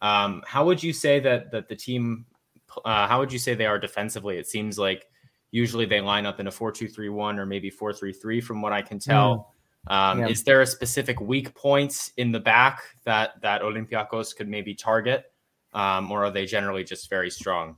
Um, 0.03 0.42
how 0.46 0.66
would 0.66 0.83
you 0.83 0.92
say 0.92 1.18
that 1.20 1.51
that 1.51 1.68
the 1.68 1.77
team? 1.77 2.27
Uh, 2.85 3.06
how 3.06 3.18
would 3.18 3.33
you 3.33 3.38
say 3.38 3.54
they 3.54 3.66
are 3.66 3.78
defensively? 3.78 4.38
It 4.38 4.46
seems 4.46 4.78
like 4.78 5.06
usually 5.50 5.87
they 5.87 6.00
line 6.00 6.26
up 6.26 6.40
in 6.40 6.46
a 6.46 6.50
4-2-3-1 6.50 7.38
or 7.38 7.46
maybe 7.46 7.70
4-3-3 7.70 8.42
from 8.42 8.62
what 8.62 8.72
I 8.72 8.83
can 8.83 8.98
tell. 8.98 9.37
Mm. 9.37 9.44
Um, 9.87 10.18
yeah. 10.20 10.28
Is 10.28 10.42
there 10.44 10.61
a 10.61 10.66
specific 10.66 11.20
weak 11.20 11.54
points 11.54 12.12
in 12.16 12.33
the 12.33 12.40
back 12.40 12.83
that 13.04 13.40
that 13.40 13.62
Olympiacos 13.62 14.37
could 14.37 14.48
maybe 14.48 14.74
target, 14.74 15.33
um, 15.72 16.12
or 16.12 16.24
are 16.26 16.30
they 16.30 16.44
generally 16.44 16.85
just 16.85 17.09
very 17.09 17.30
strong? 17.30 17.76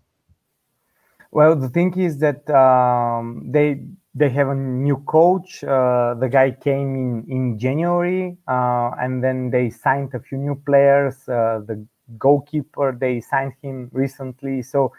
Well, 1.31 1.55
the 1.55 1.69
thing 1.69 1.97
is 1.99 2.19
that 2.19 2.49
um, 2.51 3.51
they 3.53 3.85
they 4.15 4.31
have 4.31 4.49
a 4.49 4.55
new 4.55 4.99
coach. 5.07 5.63
Uh, 5.65 6.15
the 6.15 6.29
guy 6.29 6.51
came 6.51 6.95
in 6.97 7.25
in 7.29 7.59
January, 7.59 8.37
uh, 8.49 8.91
and 9.01 9.23
then 9.23 9.51
they 9.51 9.71
signed 9.71 10.13
a 10.15 10.21
few 10.21 10.39
new 10.39 10.57
players. 10.67 11.17
Uh, 11.29 11.61
the 11.67 11.87
goalkeeper 12.19 12.97
they 12.99 13.21
signed 13.21 13.55
him 13.63 13.91
recently, 13.93 14.63
so 14.63 14.93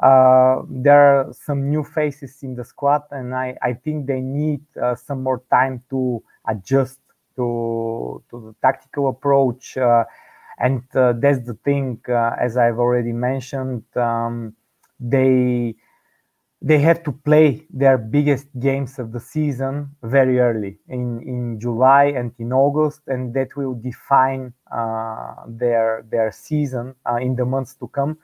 uh, 0.00 0.62
there 0.68 1.00
are 1.20 1.32
some 1.32 1.70
new 1.70 1.84
faces 1.84 2.42
in 2.42 2.54
the 2.54 2.64
squad, 2.64 3.02
and 3.10 3.34
I, 3.34 3.56
I 3.62 3.74
think 3.74 4.06
they 4.06 4.20
need 4.20 4.60
uh, 4.80 4.94
some 4.94 5.22
more 5.22 5.42
time 5.50 5.82
to 5.90 6.22
adjust 6.48 6.98
to 7.36 8.22
to 8.30 8.40
the 8.40 8.54
tactical 8.62 9.08
approach. 9.08 9.76
Uh, 9.76 10.04
and 10.58 10.82
uh, 10.94 11.14
that's 11.18 11.44
the 11.46 11.54
thing, 11.64 12.00
uh, 12.08 12.30
as 12.40 12.56
I've 12.56 12.78
already 12.78 13.12
mentioned, 13.12 13.84
um, 13.96 14.54
they 15.00 15.74
they 16.64 16.78
have 16.78 17.02
to 17.04 17.12
play 17.12 17.66
their 17.68 17.98
biggest 17.98 18.48
games 18.58 18.98
of 18.98 19.12
the 19.12 19.20
season 19.20 19.90
very 20.02 20.38
early 20.40 20.78
in, 20.88 21.20
in 21.20 21.60
July 21.60 22.04
and 22.04 22.32
in 22.38 22.54
August, 22.54 23.02
and 23.06 23.34
that 23.34 23.54
will 23.54 23.74
define 23.74 24.50
uh, 24.72 25.34
their 25.46 26.06
their 26.10 26.32
season 26.32 26.94
in 27.20 27.36
the 27.36 27.44
months 27.44 27.74
to 27.74 27.86
come 27.88 28.16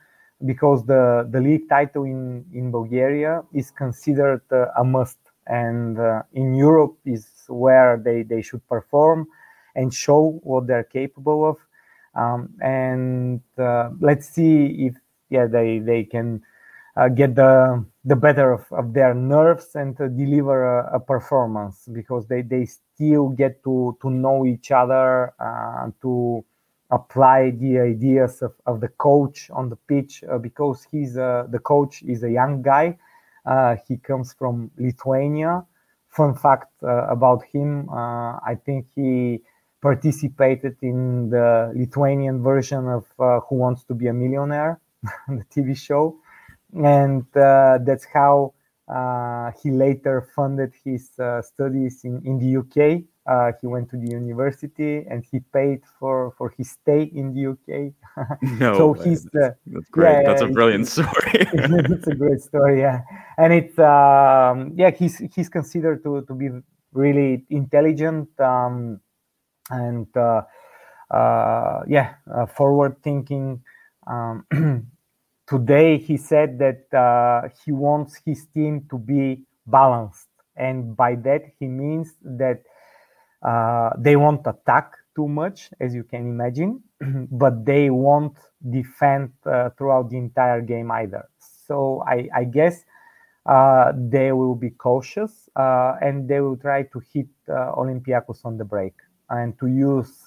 because 0.46 0.86
the, 0.86 1.28
the 1.30 1.38
league 1.40 1.68
title 1.68 2.04
in, 2.04 2.46
in 2.54 2.70
Bulgaria 2.70 3.42
is 3.52 3.70
considered 3.70 4.42
uh, 4.50 4.66
a 4.78 4.84
must. 4.84 5.18
And 5.46 5.98
uh, 5.98 6.22
in 6.32 6.54
Europe 6.54 6.96
is 7.04 7.26
where 7.48 8.00
they, 8.02 8.22
they 8.22 8.40
should 8.40 8.66
perform 8.68 9.26
and 9.74 9.92
show 9.92 10.40
what 10.42 10.66
they're 10.66 10.84
capable 10.84 11.46
of. 11.46 11.56
Um, 12.14 12.54
and 12.62 13.42
uh, 13.58 13.90
let's 14.00 14.28
see 14.28 14.86
if 14.86 14.94
yeah 15.28 15.46
they, 15.46 15.78
they 15.78 16.04
can 16.04 16.42
uh, 16.96 17.08
get 17.08 17.34
the 17.34 17.84
the 18.04 18.16
better 18.16 18.52
of, 18.52 18.64
of 18.72 18.94
their 18.94 19.14
nerves 19.14 19.74
and 19.74 19.96
deliver 19.96 20.80
a, 20.80 20.96
a, 20.96 21.00
performance 21.00 21.86
because 21.92 22.26
they, 22.28 22.40
they 22.40 22.64
still 22.64 23.28
get 23.28 23.62
to, 23.62 23.96
to 24.00 24.08
know 24.08 24.46
each 24.46 24.70
other, 24.70 25.34
uh, 25.38 25.90
to 26.00 26.42
apply 26.90 27.50
the 27.50 27.78
ideas 27.78 28.42
of, 28.42 28.52
of 28.66 28.80
the 28.80 28.88
coach 28.88 29.50
on 29.50 29.68
the 29.68 29.76
pitch 29.76 30.24
uh, 30.30 30.38
because 30.38 30.86
he's 30.90 31.16
uh, 31.16 31.46
the 31.50 31.58
coach 31.58 32.02
is 32.02 32.22
a 32.24 32.30
young 32.30 32.62
guy. 32.62 32.98
Uh, 33.46 33.76
he 33.86 33.96
comes 33.96 34.32
from 34.32 34.70
Lithuania. 34.76 35.64
Fun 36.08 36.34
fact 36.34 36.72
uh, 36.82 37.06
about 37.06 37.44
him: 37.52 37.88
uh, 37.88 38.38
I 38.44 38.58
think 38.64 38.86
he 38.94 39.40
participated 39.80 40.76
in 40.82 41.30
the 41.30 41.72
Lithuanian 41.74 42.42
version 42.42 42.88
of 42.88 43.06
uh, 43.18 43.40
Who 43.48 43.56
Wants 43.56 43.84
to 43.84 43.94
Be 43.94 44.08
a 44.08 44.12
Millionaire, 44.12 44.80
the 45.28 45.44
TV 45.54 45.76
show, 45.76 46.16
and 46.74 47.24
that's 47.32 48.04
how 48.04 48.54
he 49.62 49.70
later 49.70 50.28
funded 50.34 50.72
his 50.84 51.10
studies 51.42 52.04
in, 52.04 52.20
in 52.24 52.38
the 52.38 52.56
UK 52.56 53.04
uh, 53.30 53.52
he 53.60 53.66
went 53.66 53.88
to 53.90 53.96
the 53.96 54.08
university 54.10 55.06
and 55.08 55.24
he 55.30 55.40
paid 55.52 55.80
for 55.98 56.32
for 56.36 56.52
his 56.56 56.70
stay 56.70 57.02
in 57.02 57.32
the 57.32 57.52
UK. 57.52 57.92
no, 58.58 58.76
so 58.76 58.92
he's 58.94 59.26
uh, 59.26 59.50
that's 59.66 59.88
great. 59.90 60.22
Yeah, 60.22 60.22
that's 60.24 60.42
a 60.42 60.48
brilliant 60.48 60.88
story. 60.88 61.06
it's 61.34 62.08
a 62.08 62.14
great 62.14 62.40
story, 62.40 62.80
yeah. 62.80 63.02
And 63.38 63.52
it's 63.52 63.78
um, 63.78 64.72
yeah, 64.74 64.90
he's 64.90 65.18
he's 65.34 65.48
considered 65.48 66.02
to 66.02 66.22
to 66.22 66.34
be 66.34 66.48
really 66.92 67.44
intelligent 67.50 68.28
um, 68.40 69.00
and 69.70 70.08
uh, 70.16 70.42
uh 71.10 71.82
yeah, 71.86 72.14
uh, 72.34 72.46
forward 72.46 72.96
thinking. 73.02 73.62
Um, 74.06 74.44
today 75.50 75.98
he 75.98 76.16
said 76.16 76.58
that 76.60 76.82
uh, 76.96 77.48
he 77.64 77.72
wants 77.72 78.20
his 78.24 78.46
team 78.54 78.86
to 78.88 78.96
be 78.96 79.42
balanced, 79.66 80.28
and 80.56 80.96
by 80.96 81.16
that 81.16 81.42
he 81.58 81.66
means 81.66 82.14
that 82.22 82.62
uh, 83.42 83.90
they 83.98 84.14
won't 84.16 84.46
attack 84.46 84.92
too 85.16 85.26
much, 85.26 85.70
as 85.80 85.92
you 85.92 86.04
can 86.04 86.20
imagine, 86.20 86.80
but 87.32 87.64
they 87.64 87.90
won't 87.90 88.38
defend 88.70 89.32
uh, 89.44 89.70
throughout 89.76 90.08
the 90.08 90.16
entire 90.16 90.60
game 90.60 90.90
either. 90.92 91.28
So 91.66 92.04
I, 92.06 92.28
I 92.34 92.44
guess 92.44 92.84
uh, 93.46 93.92
they 93.96 94.32
will 94.32 94.54
be 94.54 94.70
cautious 94.70 95.48
uh, 95.56 95.94
and 96.00 96.28
they 96.28 96.40
will 96.40 96.56
try 96.56 96.84
to 96.84 97.02
hit 97.12 97.26
uh, 97.48 97.72
Olympiacos 97.74 98.44
on 98.44 98.56
the 98.56 98.64
break 98.64 98.94
and 99.30 99.58
to 99.58 99.66
use 99.66 100.26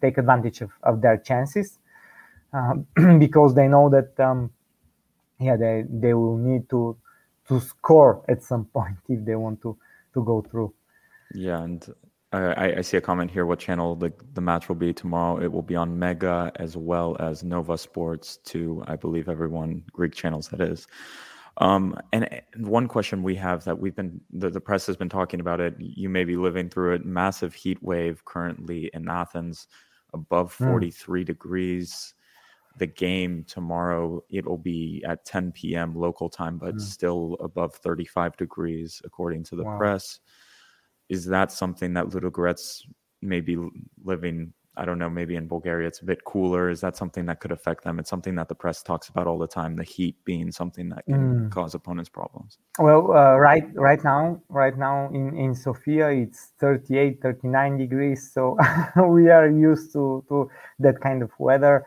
take 0.00 0.18
advantage 0.18 0.60
of, 0.60 0.70
of 0.82 1.00
their 1.00 1.16
chances 1.16 1.78
um, 2.52 2.86
because 3.18 3.54
they 3.54 3.68
know 3.68 3.88
that 3.88 4.18
um, 4.20 4.50
yeah 5.40 5.56
they, 5.56 5.84
they 5.88 6.14
will 6.14 6.36
need 6.36 6.68
to 6.70 6.96
to 7.48 7.60
score 7.60 8.22
at 8.28 8.42
some 8.42 8.64
point 8.74 8.96
if 9.08 9.24
they 9.24 9.36
want 9.36 9.60
to 9.62 9.76
to 10.14 10.24
go 10.24 10.42
through. 10.42 10.72
Yeah, 11.34 11.62
and 11.62 11.84
Uh, 12.30 12.52
I, 12.58 12.78
I, 12.78 12.80
see 12.82 12.98
a 12.98 13.00
comment 13.00 13.30
here. 13.30 13.46
What 13.46 13.58
channel 13.58 13.96
the, 13.96 14.12
the 14.34 14.42
match 14.42 14.68
will 14.68 14.76
be 14.76 14.92
tomorrow? 14.92 15.42
It 15.42 15.50
will 15.50 15.62
be 15.62 15.76
on 15.76 15.98
Mega 15.98 16.52
as 16.56 16.76
well 16.76 17.16
as 17.20 17.42
Nova 17.42 17.78
Sports, 17.78 18.36
to 18.44 18.84
I 18.86 18.96
believe 18.96 19.30
everyone 19.30 19.82
Greek 19.92 20.14
channels 20.14 20.48
that 20.48 20.60
is. 20.60 20.86
Um, 21.56 21.98
and, 22.12 22.30
and, 22.30 22.68
one 22.68 22.86
question 22.86 23.22
we 23.22 23.34
have 23.36 23.64
that 23.64 23.78
we've 23.78 23.96
been 23.96 24.20
the, 24.30 24.50
the 24.50 24.60
press 24.60 24.86
has 24.86 24.96
been 24.96 25.08
talking 25.08 25.40
about 25.40 25.58
it. 25.60 25.74
You 25.78 26.10
may 26.10 26.24
be 26.24 26.36
living 26.36 26.68
through 26.68 26.96
a 26.96 26.98
Massive 26.98 27.54
heat 27.54 27.82
wave 27.82 28.22
currently 28.26 28.90
in 28.92 29.08
Athens, 29.08 29.66
above 30.12 30.54
hmm. 30.54 30.64
43 30.64 31.22
mm. 31.22 31.26
degrees. 31.26 32.12
The 32.76 32.86
game 32.86 33.44
tomorrow 33.48 34.22
it'll 34.30 34.58
be 34.58 35.02
at 35.06 35.24
10 35.24 35.52
p.m. 35.52 35.94
local 35.96 36.28
time, 36.28 36.58
but 36.58 36.76
mm. 36.76 36.80
still 36.80 37.36
above 37.40 37.74
35 37.74 38.36
degrees 38.36 39.02
according 39.04 39.44
to 39.44 39.56
the 39.56 39.64
wow. 39.64 39.78
press 39.78 40.20
is 41.08 41.24
that 41.26 41.50
something 41.52 41.94
that 41.94 42.06
Ludogorets 42.06 42.82
may 43.22 43.40
be 43.40 43.56
living? 44.04 44.52
I 44.76 44.84
don't 44.84 44.98
know, 44.98 45.10
maybe 45.10 45.34
in 45.34 45.48
Bulgaria 45.48 45.88
it's 45.88 46.00
a 46.00 46.04
bit 46.04 46.22
cooler. 46.24 46.70
Is 46.70 46.80
that 46.82 46.96
something 46.96 47.26
that 47.26 47.40
could 47.40 47.50
affect 47.50 47.82
them? 47.82 47.98
It's 47.98 48.08
something 48.08 48.36
that 48.36 48.48
the 48.48 48.54
press 48.54 48.80
talks 48.80 49.08
about 49.08 49.26
all 49.26 49.38
the 49.38 49.48
time. 49.48 49.74
The 49.74 49.82
heat 49.82 50.16
being 50.24 50.52
something 50.52 50.88
that 50.90 51.04
can 51.06 51.48
mm. 51.48 51.50
cause 51.50 51.74
opponents 51.74 52.08
problems. 52.08 52.58
Well, 52.78 53.10
uh, 53.10 53.36
right, 53.36 53.64
right 53.74 54.02
now, 54.04 54.40
right 54.48 54.76
now 54.76 55.08
in 55.12 55.36
in 55.36 55.54
Sofia 55.54 56.10
it's 56.10 56.52
38, 56.60 57.20
39 57.20 57.78
degrees, 57.78 58.30
so 58.32 58.56
we 59.08 59.30
are 59.30 59.48
used 59.48 59.92
to 59.94 60.24
to 60.28 60.48
that 60.78 61.00
kind 61.00 61.22
of 61.22 61.32
weather. 61.38 61.86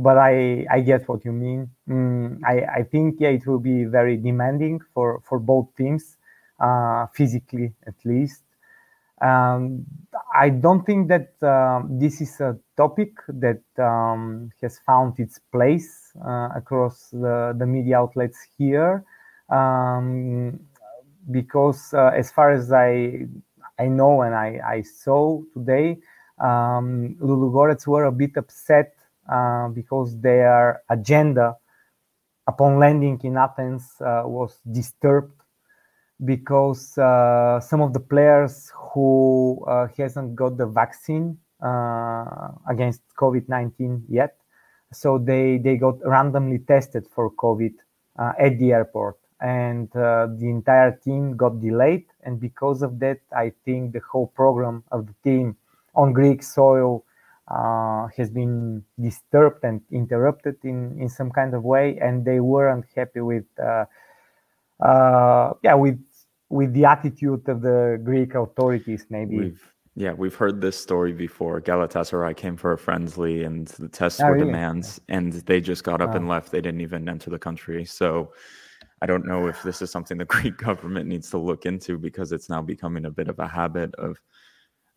But 0.00 0.16
I 0.16 0.64
I 0.70 0.80
get 0.80 1.06
what 1.08 1.24
you 1.26 1.32
mean. 1.32 1.70
Mm, 1.86 2.40
I 2.42 2.80
I 2.80 2.82
think 2.84 3.20
yeah, 3.20 3.28
it 3.38 3.46
will 3.46 3.60
be 3.60 3.84
very 3.84 4.16
demanding 4.16 4.80
for 4.94 5.20
for 5.28 5.38
both 5.38 5.68
teams, 5.76 6.16
uh, 6.58 7.06
physically 7.12 7.74
at 7.86 7.94
least. 8.04 8.42
Um, 9.20 9.84
I 10.34 10.48
don't 10.48 10.86
think 10.86 11.08
that 11.08 11.34
uh, 11.42 11.82
this 11.90 12.22
is 12.22 12.40
a 12.40 12.56
topic 12.78 13.12
that 13.28 13.60
um, 13.78 14.50
has 14.62 14.78
found 14.78 15.20
its 15.20 15.38
place 15.52 16.12
uh, 16.24 16.48
across 16.56 17.10
the, 17.10 17.54
the, 17.58 17.66
media 17.66 17.98
outlets 17.98 18.38
here, 18.56 19.04
um, 19.50 20.58
because 21.30 21.92
uh, 21.92 22.12
as 22.16 22.32
far 22.32 22.50
as 22.50 22.72
I 22.72 23.26
I 23.78 23.88
know 23.88 24.22
and 24.22 24.34
I, 24.34 24.60
I 24.64 24.82
saw 24.82 25.42
today, 25.52 25.98
um, 26.38 27.16
Ludogorets 27.20 27.86
were 27.86 28.04
a 28.04 28.12
bit 28.12 28.36
upset 28.36 28.94
uh, 29.30 29.68
because 29.68 30.18
their 30.20 30.82
agenda 30.90 31.56
upon 32.48 32.80
landing 32.80 33.20
in 33.22 33.36
Athens 33.36 33.94
uh, 34.00 34.22
was 34.24 34.58
disturbed 34.72 35.40
because 36.24 36.98
uh, 36.98 37.60
some 37.60 37.80
of 37.80 37.92
the 37.92 38.00
players 38.00 38.72
who 38.74 39.64
hasn't 39.96 40.34
got 40.34 40.56
the 40.56 40.66
vaccine 40.66 41.38
against 42.68 43.02
COVID-19 43.18 44.02
yet, 44.08 44.36
so 44.92 45.16
they 45.16 45.58
they 45.58 45.76
got 45.76 45.94
randomly 46.04 46.58
tested 46.58 47.06
for 47.14 47.30
COVID 47.30 47.74
at 48.18 48.58
the 48.58 48.72
airport, 48.72 49.16
and 49.40 49.94
uh, 49.94 50.26
the 50.38 50.48
entire 50.48 50.98
team 51.04 51.36
got 51.36 51.60
delayed. 51.60 52.06
And 52.24 52.40
because 52.40 52.82
of 52.82 52.98
that, 52.98 53.20
I 53.34 53.52
think 53.64 53.92
the 53.92 54.00
whole 54.10 54.26
program 54.26 54.82
of 54.90 55.06
the 55.06 55.14
team 55.22 55.56
on 55.94 56.12
Greek 56.12 56.42
soil 56.42 57.04
uh, 57.50 58.06
has 58.16 58.30
been 58.30 58.84
disturbed 59.00 59.64
and 59.64 59.80
interrupted 59.90 60.56
in 60.64 60.96
in 61.00 61.08
some 61.08 61.30
kind 61.30 61.54
of 61.54 61.64
way, 61.64 61.98
and 61.98 62.24
they 62.24 62.40
weren't 62.40 62.86
happy 62.94 63.20
with. 63.20 63.46
yeah, 65.62 65.74
with 65.74 65.98
with 66.50 66.72
the 66.72 66.84
attitude 66.84 67.48
of 67.48 67.62
the 67.62 68.00
Greek 68.04 68.34
authorities, 68.34 69.06
maybe. 69.08 69.36
We've, 69.38 69.72
yeah, 69.96 70.12
we've 70.12 70.34
heard 70.34 70.60
this 70.60 70.78
story 70.78 71.12
before. 71.12 71.60
Galatasaray 71.60 72.36
came 72.36 72.56
for 72.56 72.72
a 72.72 72.78
friendly, 72.78 73.44
and 73.44 73.68
the 73.68 73.88
tests 73.88 74.20
oh, 74.20 74.26
were 74.26 74.34
really? 74.34 74.46
demands, 74.46 75.00
and 75.08 75.32
they 75.32 75.60
just 75.60 75.84
got 75.84 76.00
up 76.00 76.14
and 76.14 76.28
left. 76.28 76.50
They 76.50 76.60
didn't 76.60 76.80
even 76.80 77.08
enter 77.08 77.30
the 77.30 77.38
country. 77.38 77.84
So 77.84 78.32
I 79.02 79.06
don't 79.06 79.26
know 79.26 79.46
if 79.46 79.62
this 79.62 79.80
is 79.80 79.90
something 79.90 80.18
the 80.18 80.24
Greek 80.36 80.56
government 80.56 81.08
needs 81.08 81.30
to 81.30 81.38
look 81.38 81.66
into 81.66 81.98
because 81.98 82.32
it's 82.32 82.48
now 82.48 82.62
becoming 82.62 83.06
a 83.06 83.10
bit 83.10 83.28
of 83.28 83.38
a 83.38 83.48
habit 83.48 83.94
of 83.96 84.18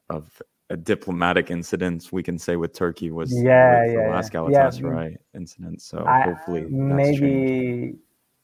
of 0.10 0.42
a 0.70 0.78
diplomatic 0.78 1.52
incident. 1.52 2.10
We 2.12 2.24
can 2.24 2.38
say 2.38 2.56
with 2.56 2.74
Turkey 2.74 3.12
was 3.12 3.34
yeah, 3.34 3.86
yeah, 3.86 4.04
the 4.04 4.10
last 4.10 4.32
Galatasaray 4.34 5.12
yeah. 5.12 5.18
incident. 5.40 5.82
So 5.82 6.04
I, 6.06 6.22
hopefully 6.22 6.66
maybe. 6.70 7.18
Changed 7.20 8.00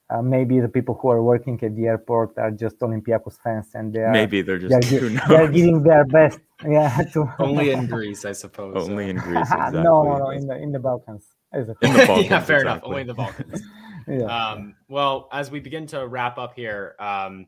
uh, 0.09 0.21
maybe 0.21 0.59
the 0.59 0.67
people 0.67 0.97
who 0.99 1.09
are 1.09 1.21
working 1.21 1.59
at 1.63 1.75
the 1.75 1.85
airport 1.85 2.37
are 2.37 2.51
just 2.51 2.79
Olympiacos 2.79 3.37
fans, 3.43 3.69
and 3.75 3.93
they 3.93 3.99
are 3.99 4.11
maybe 4.11 4.41
they're 4.41 4.57
just 4.57 4.89
they're, 4.89 5.09
they're 5.27 5.51
giving 5.51 5.83
their 5.83 6.05
best. 6.05 6.39
Yeah, 6.67 6.89
to... 7.13 7.33
only 7.39 7.71
in 7.71 7.87
Greece, 7.87 8.25
I 8.25 8.33
suppose. 8.33 8.75
Only 8.75 9.09
in 9.09 9.15
Greece. 9.15 9.39
Exactly. 9.39 9.81
no, 9.81 10.03
no, 10.17 10.31
in 10.31 10.45
the 10.45 10.57
in 10.57 10.73
the 10.73 10.79
Balkans. 10.79 11.25
In 11.53 11.67
the 11.67 11.75
Balkans, 11.75 12.29
yeah, 12.29 12.41
fair 12.41 12.57
exactly. 12.57 12.59
enough. 12.59 12.81
Only 12.83 13.01
in 13.01 13.07
the 13.07 13.13
Balkans. 13.13 13.61
yeah. 14.09 14.23
Um, 14.25 14.75
well, 14.89 15.29
as 15.31 15.49
we 15.51 15.61
begin 15.61 15.87
to 15.87 16.05
wrap 16.05 16.37
up 16.37 16.53
here, 16.55 16.97
um, 16.99 17.45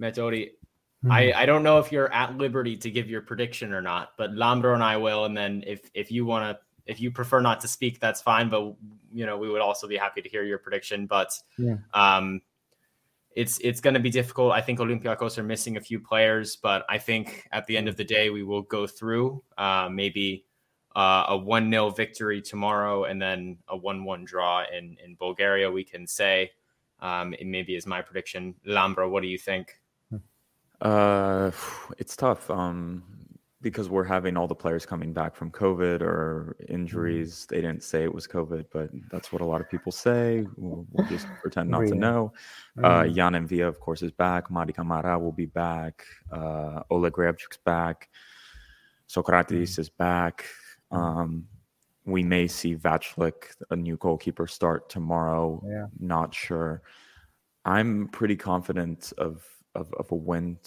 Metodi, 0.00 0.50
mm-hmm. 1.04 1.12
I, 1.12 1.32
I 1.34 1.46
don't 1.46 1.62
know 1.62 1.78
if 1.78 1.92
you're 1.92 2.12
at 2.12 2.36
liberty 2.36 2.76
to 2.78 2.90
give 2.90 3.08
your 3.08 3.22
prediction 3.22 3.72
or 3.72 3.82
not, 3.82 4.12
but 4.16 4.32
Lambro 4.32 4.74
and 4.74 4.82
I 4.82 4.96
will. 4.96 5.24
And 5.24 5.36
then 5.36 5.62
if 5.66 5.90
if 5.94 6.10
you 6.10 6.24
want 6.24 6.56
to 6.56 6.64
if 6.88 7.00
you 7.00 7.10
prefer 7.10 7.40
not 7.40 7.60
to 7.60 7.68
speak, 7.68 8.00
that's 8.00 8.20
fine. 8.20 8.48
But 8.48 8.74
you 9.12 9.26
know, 9.26 9.36
we 9.36 9.48
would 9.48 9.60
also 9.60 9.86
be 9.86 9.96
happy 9.96 10.22
to 10.22 10.28
hear 10.28 10.42
your 10.42 10.58
prediction. 10.58 11.06
But 11.06 11.38
yeah. 11.56 11.76
um, 11.94 12.40
it's 13.36 13.58
it's 13.58 13.80
going 13.80 13.94
to 13.94 14.00
be 14.00 14.10
difficult. 14.10 14.52
I 14.52 14.60
think 14.60 14.80
Olympiacos 14.80 15.38
are 15.38 15.44
missing 15.44 15.76
a 15.76 15.80
few 15.80 16.00
players, 16.00 16.56
but 16.56 16.84
I 16.88 16.98
think 16.98 17.46
at 17.52 17.66
the 17.66 17.76
end 17.76 17.88
of 17.88 17.96
the 17.96 18.04
day, 18.04 18.30
we 18.30 18.42
will 18.42 18.62
go 18.62 18.86
through 18.86 19.44
uh, 19.56 19.88
maybe 19.92 20.44
uh, 20.96 21.26
a 21.28 21.36
one 21.36 21.70
0 21.70 21.90
victory 21.90 22.42
tomorrow, 22.42 23.04
and 23.04 23.20
then 23.22 23.58
a 23.68 23.76
one 23.76 24.04
one 24.04 24.24
draw 24.24 24.64
in 24.76 24.96
in 25.04 25.14
Bulgaria. 25.14 25.70
We 25.70 25.84
can 25.84 26.06
say 26.06 26.50
um, 27.00 27.34
it 27.34 27.46
maybe 27.46 27.76
is 27.76 27.86
my 27.86 28.02
prediction. 28.02 28.54
Lambro, 28.66 29.08
what 29.08 29.22
do 29.22 29.28
you 29.28 29.38
think? 29.38 29.78
Uh, 30.80 31.50
it's 31.98 32.16
tough. 32.16 32.50
Um, 32.50 33.02
because 33.60 33.88
we're 33.88 34.04
having 34.04 34.36
all 34.36 34.46
the 34.46 34.54
players 34.54 34.86
coming 34.86 35.12
back 35.12 35.34
from 35.34 35.50
COVID 35.50 36.00
or 36.00 36.56
mm-hmm. 36.60 36.74
injuries. 36.74 37.46
They 37.48 37.56
didn't 37.56 37.82
say 37.82 38.04
it 38.04 38.14
was 38.14 38.26
COVID, 38.26 38.66
but 38.72 38.90
that's 39.10 39.32
what 39.32 39.42
a 39.42 39.44
lot 39.44 39.60
of 39.60 39.68
people 39.68 39.90
say. 39.90 40.46
We'll, 40.56 40.86
we'll 40.92 41.08
just 41.08 41.26
pretend 41.40 41.70
not 41.70 41.86
to 41.86 41.94
know. 41.94 42.32
Uh, 42.82 43.02
mm-hmm. 43.02 43.14
Yann 43.14 43.32
M'Vila, 43.32 43.66
of 43.66 43.80
course, 43.80 44.02
is 44.02 44.12
back. 44.12 44.48
Mady 44.48 44.74
Camara 44.74 45.18
will 45.18 45.32
be 45.32 45.46
back. 45.46 46.04
Uh, 46.30 46.82
Oleg 46.90 47.14
Reabciuk's 47.14 47.58
back. 47.64 48.08
Sokratis 49.08 49.74
mm. 49.74 49.78
is 49.78 49.88
back. 49.88 50.44
Um, 50.90 51.46
we 52.04 52.22
may 52.22 52.46
see 52.46 52.76
Vaclik, 52.76 53.54
a 53.70 53.76
new 53.76 53.96
goalkeeper, 53.96 54.46
start 54.46 54.88
tomorrow. 54.88 55.62
Yeah. 55.66 55.86
Not 55.98 56.32
sure. 56.32 56.82
I'm 57.64 58.08
pretty 58.08 58.36
confident 58.36 59.12
of 59.18 59.44
of, 59.74 59.92
of 59.94 60.10
a 60.10 60.14
win 60.14 60.58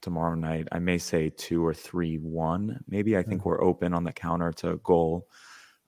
tomorrow 0.00 0.34
night. 0.34 0.68
I 0.72 0.78
may 0.78 0.98
say 0.98 1.30
two 1.30 1.64
or 1.64 1.74
three 1.74 2.16
one. 2.18 2.80
Maybe 2.88 3.16
I 3.16 3.22
think 3.22 3.40
mm-hmm. 3.40 3.48
we're 3.48 3.62
open 3.62 3.94
on 3.94 4.04
the 4.04 4.12
counter 4.12 4.52
to 4.52 4.76
goal. 4.84 5.28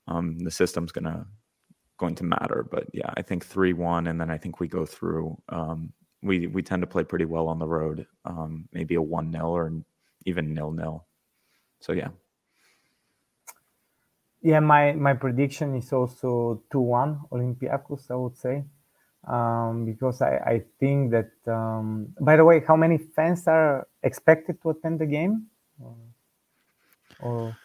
Um, 0.07 0.39
the 0.39 0.51
system's 0.51 0.91
gonna 0.91 1.25
going 1.97 2.15
to 2.15 2.23
matter, 2.23 2.65
but 2.69 2.87
yeah, 2.93 3.11
I 3.15 3.21
think 3.21 3.45
three 3.45 3.73
one, 3.73 4.07
and 4.07 4.19
then 4.19 4.29
I 4.29 4.37
think 4.37 4.59
we 4.59 4.67
go 4.67 4.85
through. 4.85 5.37
Um, 5.49 5.93
we 6.21 6.47
we 6.47 6.61
tend 6.61 6.81
to 6.81 6.87
play 6.87 7.03
pretty 7.03 7.25
well 7.25 7.47
on 7.47 7.59
the 7.59 7.67
road. 7.67 8.07
Um, 8.25 8.67
maybe 8.73 8.95
a 8.95 9.01
one 9.01 9.31
nil 9.31 9.47
or 9.47 9.71
even 10.25 10.53
nil 10.53 10.71
nil. 10.71 11.05
So 11.79 11.93
yeah. 11.93 12.09
Yeah, 14.41 14.59
my 14.59 14.91
my 14.93 15.13
prediction 15.13 15.75
is 15.75 15.93
also 15.93 16.63
two 16.69 16.81
one 16.81 17.21
Olympiacos. 17.31 18.11
I 18.11 18.15
would 18.15 18.35
say 18.35 18.63
um, 19.27 19.85
because 19.85 20.21
I, 20.21 20.35
I 20.37 20.63
think 20.79 21.11
that. 21.11 21.31
Um, 21.47 22.13
by 22.19 22.35
the 22.35 22.45
way, 22.45 22.63
how 22.67 22.75
many 22.75 22.97
fans 22.97 23.47
are 23.47 23.87
expected 24.03 24.61
to 24.61 24.71
attend 24.71 24.99
the 24.99 25.05
game? 25.05 25.47
Or, 25.79 25.95
or... 27.19 27.57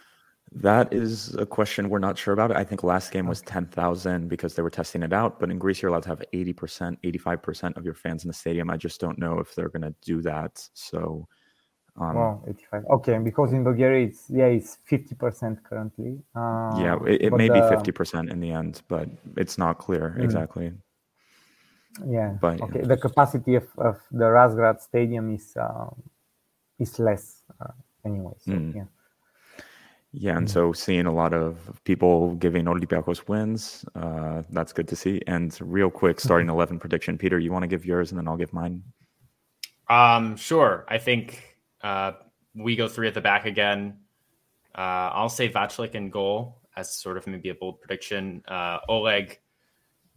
That 0.52 0.92
is 0.94 1.34
a 1.34 1.44
question 1.44 1.90
we're 1.90 1.98
not 1.98 2.16
sure 2.16 2.32
about. 2.32 2.56
I 2.56 2.64
think 2.64 2.82
last 2.82 3.12
game 3.12 3.26
was 3.26 3.42
10,000 3.42 4.28
because 4.28 4.54
they 4.54 4.62
were 4.62 4.70
testing 4.70 5.02
it 5.02 5.12
out. 5.12 5.38
But 5.38 5.50
in 5.50 5.58
Greece, 5.58 5.82
you're 5.82 5.90
allowed 5.90 6.04
to 6.04 6.08
have 6.08 6.22
80%, 6.32 6.96
85% 7.04 7.76
of 7.76 7.84
your 7.84 7.94
fans 7.94 8.24
in 8.24 8.28
the 8.28 8.34
stadium. 8.34 8.70
I 8.70 8.76
just 8.76 9.00
don't 9.00 9.18
know 9.18 9.40
if 9.40 9.54
they're 9.54 9.68
going 9.68 9.82
to 9.82 9.94
do 10.00 10.22
that. 10.22 10.66
So, 10.72 11.28
um, 12.00 12.14
well, 12.14 12.44
85. 12.48 12.84
Okay, 12.92 13.18
because 13.18 13.52
in 13.52 13.62
Bulgaria, 13.62 14.06
it's 14.06 14.24
yeah, 14.30 14.46
it's 14.46 14.78
50% 14.90 15.62
currently. 15.64 16.22
Uh, 16.34 16.74
yeah, 16.78 16.96
it, 17.06 17.26
it 17.26 17.32
may 17.34 17.48
be 17.48 17.60
50% 17.60 18.30
in 18.30 18.40
the 18.40 18.50
end, 18.50 18.82
but 18.88 19.08
it's 19.36 19.58
not 19.58 19.78
clear 19.78 20.16
mm. 20.16 20.24
exactly. 20.24 20.72
Yeah. 22.06 22.36
But, 22.40 22.60
okay. 22.60 22.82
The 22.82 22.96
capacity 22.96 23.56
of, 23.56 23.66
of 23.78 23.98
the 24.10 24.24
Razgrad 24.24 24.80
Stadium 24.80 25.34
is 25.34 25.56
uh, 25.56 25.90
is 26.78 26.98
less 26.98 27.42
uh, 27.60 27.72
anyway. 28.04 28.34
So, 28.38 28.52
mm. 28.52 28.74
Yeah. 28.74 28.84
Yeah, 30.12 30.38
and 30.38 30.46
mm. 30.46 30.50
so 30.50 30.72
seeing 30.72 31.06
a 31.06 31.12
lot 31.12 31.34
of 31.34 31.58
people 31.84 32.34
giving 32.36 32.64
Olympiacos 32.64 33.28
wins, 33.28 33.84
uh, 33.94 34.42
that's 34.50 34.72
good 34.72 34.88
to 34.88 34.96
see. 34.96 35.20
And 35.26 35.56
real 35.60 35.90
quick, 35.90 36.18
starting 36.18 36.48
eleven 36.48 36.78
prediction, 36.78 37.18
Peter, 37.18 37.38
you 37.38 37.52
want 37.52 37.64
to 37.64 37.68
give 37.68 37.84
yours, 37.84 38.10
and 38.10 38.18
then 38.18 38.26
I'll 38.26 38.38
give 38.38 38.52
mine. 38.52 38.82
Um, 39.90 40.36
sure. 40.36 40.86
I 40.88 40.98
think 40.98 41.58
uh, 41.82 42.12
we 42.54 42.74
go 42.74 42.88
three 42.88 43.06
at 43.06 43.14
the 43.14 43.20
back 43.20 43.44
again. 43.44 43.98
Uh, 44.74 45.10
I'll 45.12 45.28
say 45.28 45.50
Vaclik 45.50 45.94
in 45.94 46.08
goal 46.08 46.62
as 46.76 46.94
sort 46.94 47.16
of 47.18 47.26
maybe 47.26 47.50
a 47.50 47.54
bold 47.54 47.80
prediction. 47.80 48.42
Uh, 48.48 48.78
Oleg, 48.88 49.38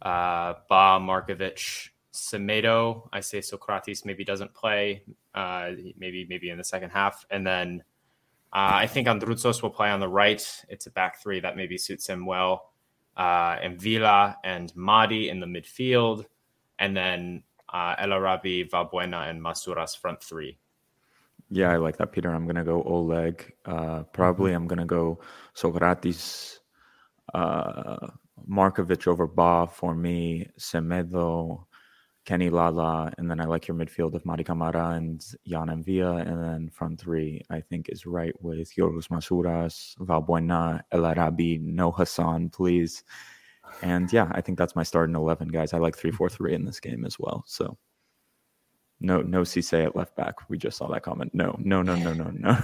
uh, 0.02 0.54
Ba, 0.68 0.98
Markovic, 1.00 1.88
Semedo. 2.12 3.08
I 3.12 3.20
say 3.20 3.40
Socrates 3.40 4.04
maybe 4.04 4.24
doesn't 4.24 4.52
play. 4.52 5.04
Uh, 5.34 5.70
maybe 5.96 6.26
maybe 6.28 6.50
in 6.50 6.58
the 6.58 6.64
second 6.64 6.90
half, 6.90 7.24
and 7.30 7.46
then 7.46 7.82
uh, 8.52 8.84
I 8.84 8.86
think 8.86 9.08
Androutsos 9.08 9.62
will 9.62 9.70
play 9.70 9.88
on 9.88 10.00
the 10.00 10.08
right. 10.08 10.44
It's 10.68 10.86
a 10.86 10.90
back 10.90 11.22
three 11.22 11.40
that 11.40 11.56
maybe 11.56 11.78
suits 11.78 12.06
him 12.06 12.26
well. 12.26 12.72
Uh, 13.16 13.56
and 13.62 13.80
Villa 13.80 14.36
and 14.44 14.72
Mady 14.74 15.30
in 15.30 15.40
the 15.40 15.46
midfield, 15.46 16.26
and 16.78 16.94
then 16.96 17.42
uh, 17.72 17.94
El 17.98 18.12
Arabi, 18.12 18.64
Valbuena, 18.64 19.30
and 19.30 19.40
Masouras 19.40 19.96
front 19.96 20.22
three. 20.22 20.58
Yeah, 21.50 21.70
I 21.70 21.76
like 21.76 21.96
that, 21.98 22.12
Peter. 22.12 22.30
I'm 22.30 22.46
gonna 22.46 22.64
go 22.64 22.82
Oleg. 22.82 23.52
Uh, 23.64 24.02
probably 24.04 24.52
I'm 24.52 24.66
gonna 24.66 24.86
go 24.86 25.20
Socrates, 25.54 26.60
uh, 27.34 28.08
Markovic 28.48 29.06
over 29.06 29.26
Ba 29.26 29.68
for 29.72 29.94
me. 29.94 30.48
Semedo, 30.58 31.64
Kenny 32.24 32.50
Lala, 32.50 33.12
and 33.18 33.30
then 33.30 33.40
I 33.40 33.44
like 33.44 33.66
your 33.66 33.76
midfield 33.76 34.14
of 34.14 34.22
Mady 34.24 34.44
Camara 34.44 34.90
and 34.90 35.24
Yann 35.44 35.68
M'Vila, 35.68 36.22
and 36.22 36.42
then 36.42 36.68
front 36.70 37.00
three 37.00 37.42
I 37.50 37.60
think 37.60 37.88
is 37.88 38.06
right 38.06 38.34
with 38.40 38.74
Yorgos 38.76 39.08
Masouras, 39.08 39.96
Valbuena, 39.98 40.82
El 40.92 41.04
Arabi, 41.04 41.58
no 41.58 41.90
Hassan, 41.90 42.50
please. 42.50 43.02
And 43.82 44.12
yeah, 44.12 44.28
I 44.32 44.40
think 44.40 44.58
that's 44.58 44.76
my 44.76 44.84
starting 44.84 45.16
eleven, 45.16 45.48
guys. 45.48 45.72
I 45.72 45.78
like 45.78 45.96
three 45.96 46.12
four 46.12 46.28
three 46.28 46.54
in 46.54 46.64
this 46.64 46.78
game 46.78 47.04
as 47.04 47.18
well. 47.18 47.42
So 47.46 47.76
no, 49.02 49.20
no 49.20 49.40
Cisse 49.42 49.84
at 49.84 49.96
left 49.96 50.14
back. 50.14 50.48
We 50.48 50.56
just 50.58 50.78
saw 50.78 50.86
that 50.88 51.02
comment. 51.02 51.34
No, 51.34 51.56
no, 51.58 51.82
no, 51.82 51.96
no, 51.96 52.12
no, 52.12 52.30
no. 52.30 52.56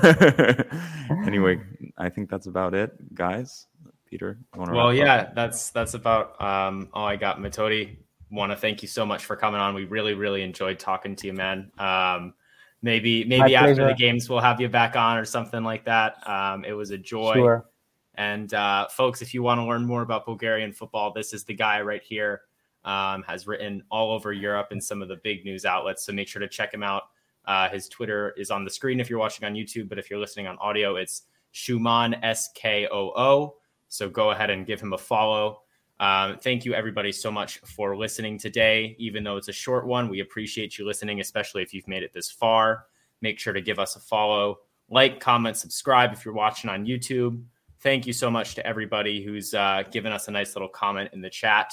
anyway, 1.26 1.60
I 1.98 2.08
think 2.10 2.30
that's 2.30 2.46
about 2.46 2.74
it, 2.74 2.92
guys. 3.12 3.66
Peter, 4.08 4.38
well, 4.56 4.92
yeah, 4.92 5.16
up? 5.16 5.34
that's 5.34 5.70
that's 5.70 5.94
about 5.94 6.40
um, 6.40 6.88
all 6.92 7.06
I 7.06 7.16
got. 7.16 7.40
Metodi, 7.40 7.96
want 8.30 8.52
to 8.52 8.56
thank 8.56 8.82
you 8.82 8.88
so 8.88 9.04
much 9.04 9.24
for 9.24 9.36
coming 9.36 9.60
on. 9.60 9.74
We 9.74 9.84
really, 9.84 10.14
really 10.14 10.42
enjoyed 10.42 10.78
talking 10.78 11.16
to 11.16 11.26
you, 11.26 11.32
man. 11.32 11.70
Um, 11.78 12.34
maybe 12.82 13.24
maybe 13.24 13.40
My 13.40 13.52
after 13.52 13.74
pleasure. 13.74 13.88
the 13.88 13.94
games 13.94 14.28
we'll 14.28 14.40
have 14.40 14.60
you 14.60 14.68
back 14.68 14.96
on 14.96 15.18
or 15.18 15.24
something 15.24 15.62
like 15.62 15.84
that. 15.84 16.26
Um, 16.28 16.64
it 16.64 16.72
was 16.72 16.90
a 16.90 16.98
joy. 16.98 17.34
Sure. 17.34 17.66
And 18.14 18.52
uh, 18.52 18.88
folks, 18.88 19.22
if 19.22 19.32
you 19.32 19.42
want 19.42 19.60
to 19.60 19.64
learn 19.64 19.86
more 19.86 20.02
about 20.02 20.24
Bulgarian 20.24 20.72
football, 20.72 21.12
this 21.12 21.32
is 21.32 21.44
the 21.44 21.54
guy 21.54 21.80
right 21.82 22.02
here 22.02 22.42
um, 22.84 23.22
has 23.24 23.46
written 23.46 23.82
all 23.90 24.10
over 24.12 24.32
Europe 24.32 24.68
in 24.72 24.80
some 24.80 25.02
of 25.02 25.08
the 25.08 25.16
big 25.22 25.44
news 25.44 25.64
outlets. 25.64 26.04
So 26.04 26.12
make 26.12 26.26
sure 26.26 26.40
to 26.40 26.48
check 26.48 26.74
him 26.74 26.82
out. 26.82 27.04
Uh, 27.44 27.68
his 27.68 27.88
Twitter 27.88 28.34
is 28.36 28.50
on 28.50 28.64
the 28.64 28.70
screen 28.70 28.98
if 28.98 29.08
you're 29.08 29.18
watching 29.18 29.46
on 29.46 29.54
YouTube, 29.54 29.88
but 29.88 29.98
if 29.98 30.10
you're 30.10 30.18
listening 30.18 30.46
on 30.46 30.58
audio, 30.58 30.96
it's 30.96 31.22
Schumann 31.52 32.14
S 32.22 32.50
K 32.54 32.88
O 32.90 33.12
O. 33.16 33.56
So 33.88 34.08
go 34.08 34.30
ahead 34.30 34.50
and 34.50 34.66
give 34.66 34.80
him 34.80 34.92
a 34.92 34.98
follow. 34.98 35.62
Um, 36.00 36.38
thank 36.38 36.64
you, 36.64 36.74
everybody, 36.74 37.10
so 37.10 37.30
much 37.30 37.58
for 37.58 37.96
listening 37.96 38.38
today. 38.38 38.94
Even 38.98 39.24
though 39.24 39.36
it's 39.36 39.48
a 39.48 39.52
short 39.52 39.86
one, 39.86 40.08
we 40.08 40.20
appreciate 40.20 40.78
you 40.78 40.86
listening, 40.86 41.20
especially 41.20 41.62
if 41.62 41.74
you've 41.74 41.88
made 41.88 42.02
it 42.02 42.12
this 42.12 42.30
far. 42.30 42.84
Make 43.20 43.38
sure 43.38 43.52
to 43.52 43.60
give 43.60 43.78
us 43.78 43.96
a 43.96 44.00
follow, 44.00 44.58
like, 44.88 45.18
comment, 45.18 45.56
subscribe 45.56 46.12
if 46.12 46.24
you're 46.24 46.34
watching 46.34 46.70
on 46.70 46.86
YouTube. 46.86 47.42
Thank 47.80 48.06
you 48.06 48.12
so 48.12 48.30
much 48.30 48.54
to 48.54 48.66
everybody 48.66 49.24
who's 49.24 49.54
uh, 49.54 49.82
given 49.90 50.12
us 50.12 50.28
a 50.28 50.30
nice 50.30 50.54
little 50.54 50.68
comment 50.68 51.10
in 51.12 51.20
the 51.20 51.30
chat 51.30 51.72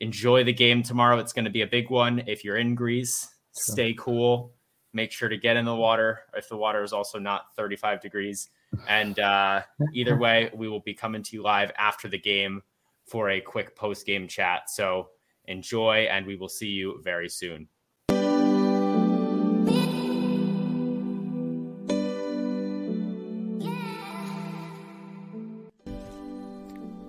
enjoy 0.00 0.44
the 0.44 0.52
game 0.52 0.82
tomorrow. 0.82 1.18
It's 1.18 1.32
going 1.32 1.44
to 1.44 1.50
be 1.50 1.62
a 1.62 1.66
big 1.66 1.90
one. 1.90 2.22
If 2.26 2.44
you're 2.44 2.56
in 2.56 2.74
Greece, 2.74 3.28
stay 3.52 3.94
cool. 3.98 4.52
Make 4.92 5.12
sure 5.12 5.28
to 5.28 5.36
get 5.36 5.56
in 5.56 5.64
the 5.64 5.74
water 5.74 6.20
if 6.34 6.48
the 6.48 6.56
water 6.56 6.82
is 6.82 6.92
also 6.92 7.18
not 7.18 7.54
35 7.56 8.00
degrees. 8.00 8.48
And 8.86 9.18
uh, 9.18 9.62
either 9.94 10.16
way, 10.16 10.50
we 10.54 10.68
will 10.68 10.80
be 10.80 10.94
coming 10.94 11.22
to 11.22 11.36
you 11.36 11.42
live 11.42 11.72
after 11.78 12.08
the 12.08 12.18
game 12.18 12.62
for 13.06 13.30
a 13.30 13.40
quick 13.40 13.74
post 13.76 14.06
game 14.06 14.28
chat. 14.28 14.70
So 14.70 15.08
enjoy, 15.46 16.08
and 16.10 16.26
we 16.26 16.36
will 16.36 16.48
see 16.48 16.68
you 16.68 17.00
very 17.02 17.28
soon. 17.28 17.68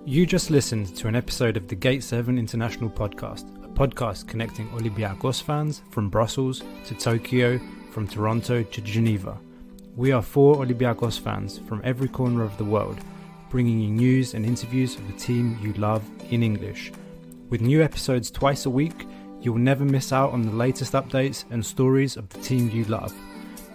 You 0.06 0.26
just 0.26 0.50
listened 0.50 0.96
to 0.96 1.06
an 1.06 1.14
episode 1.14 1.56
of 1.56 1.68
the 1.68 1.76
Gate 1.76 2.02
7 2.02 2.36
International 2.36 2.90
Podcast, 2.90 3.64
a 3.64 3.68
podcast 3.68 4.26
connecting 4.26 4.68
Olympiacos 4.70 5.40
fans 5.40 5.82
from 5.90 6.10
Brussels 6.10 6.62
to 6.86 6.94
Tokyo, 6.94 7.60
from 7.92 8.08
Toronto 8.08 8.64
to 8.64 8.80
Geneva. 8.80 9.38
We 9.96 10.12
are 10.12 10.22
four 10.22 10.56
Olympiacos 10.64 11.18
fans 11.18 11.58
from 11.58 11.80
every 11.84 12.08
corner 12.08 12.44
of 12.44 12.56
the 12.58 12.64
world, 12.64 12.98
bringing 13.50 13.80
you 13.80 13.90
news 13.90 14.34
and 14.34 14.46
interviews 14.46 14.94
of 14.94 15.06
the 15.08 15.18
team 15.18 15.58
you 15.60 15.72
love 15.74 16.08
in 16.30 16.42
English. 16.42 16.92
With 17.48 17.60
new 17.60 17.82
episodes 17.82 18.30
twice 18.30 18.66
a 18.66 18.70
week, 18.70 19.06
you'll 19.40 19.58
never 19.58 19.84
miss 19.84 20.12
out 20.12 20.32
on 20.32 20.42
the 20.42 20.52
latest 20.52 20.92
updates 20.92 21.44
and 21.50 21.64
stories 21.64 22.16
of 22.16 22.28
the 22.28 22.40
team 22.40 22.70
you 22.70 22.84
love. 22.84 23.12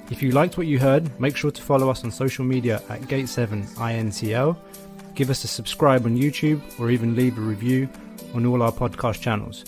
If 0.09 0.23
you 0.23 0.31
liked 0.31 0.57
what 0.57 0.67
you 0.67 0.79
heard, 0.79 1.19
make 1.19 1.35
sure 1.35 1.51
to 1.51 1.61
follow 1.61 1.89
us 1.89 2.03
on 2.05 2.11
social 2.11 2.45
media 2.45 2.81
at 2.89 3.01
Gate7INTL, 3.01 4.57
give 5.15 5.29
us 5.29 5.43
a 5.43 5.47
subscribe 5.47 6.05
on 6.05 6.17
YouTube, 6.17 6.61
or 6.79 6.91
even 6.91 7.15
leave 7.15 7.37
a 7.37 7.41
review 7.41 7.89
on 8.33 8.45
all 8.45 8.63
our 8.63 8.71
podcast 8.71 9.19
channels. 9.19 9.65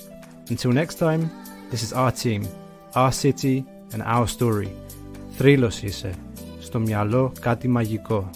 Until 0.49 0.71
next 0.71 0.95
time, 0.95 1.29
this 1.71 1.83
is 1.83 1.91
our 1.91 2.11
team, 2.11 2.47
our 2.95 3.11
city, 3.11 3.65
and 3.91 4.01
our 4.03 4.27
story. 4.27 4.71
Thrilos, 5.33 5.79
he 5.79 5.89
said. 5.89 6.17
Στο 6.67 6.79
μυαλό 6.79 7.31
κάτι 7.39 7.67
μαγικό. 7.67 8.29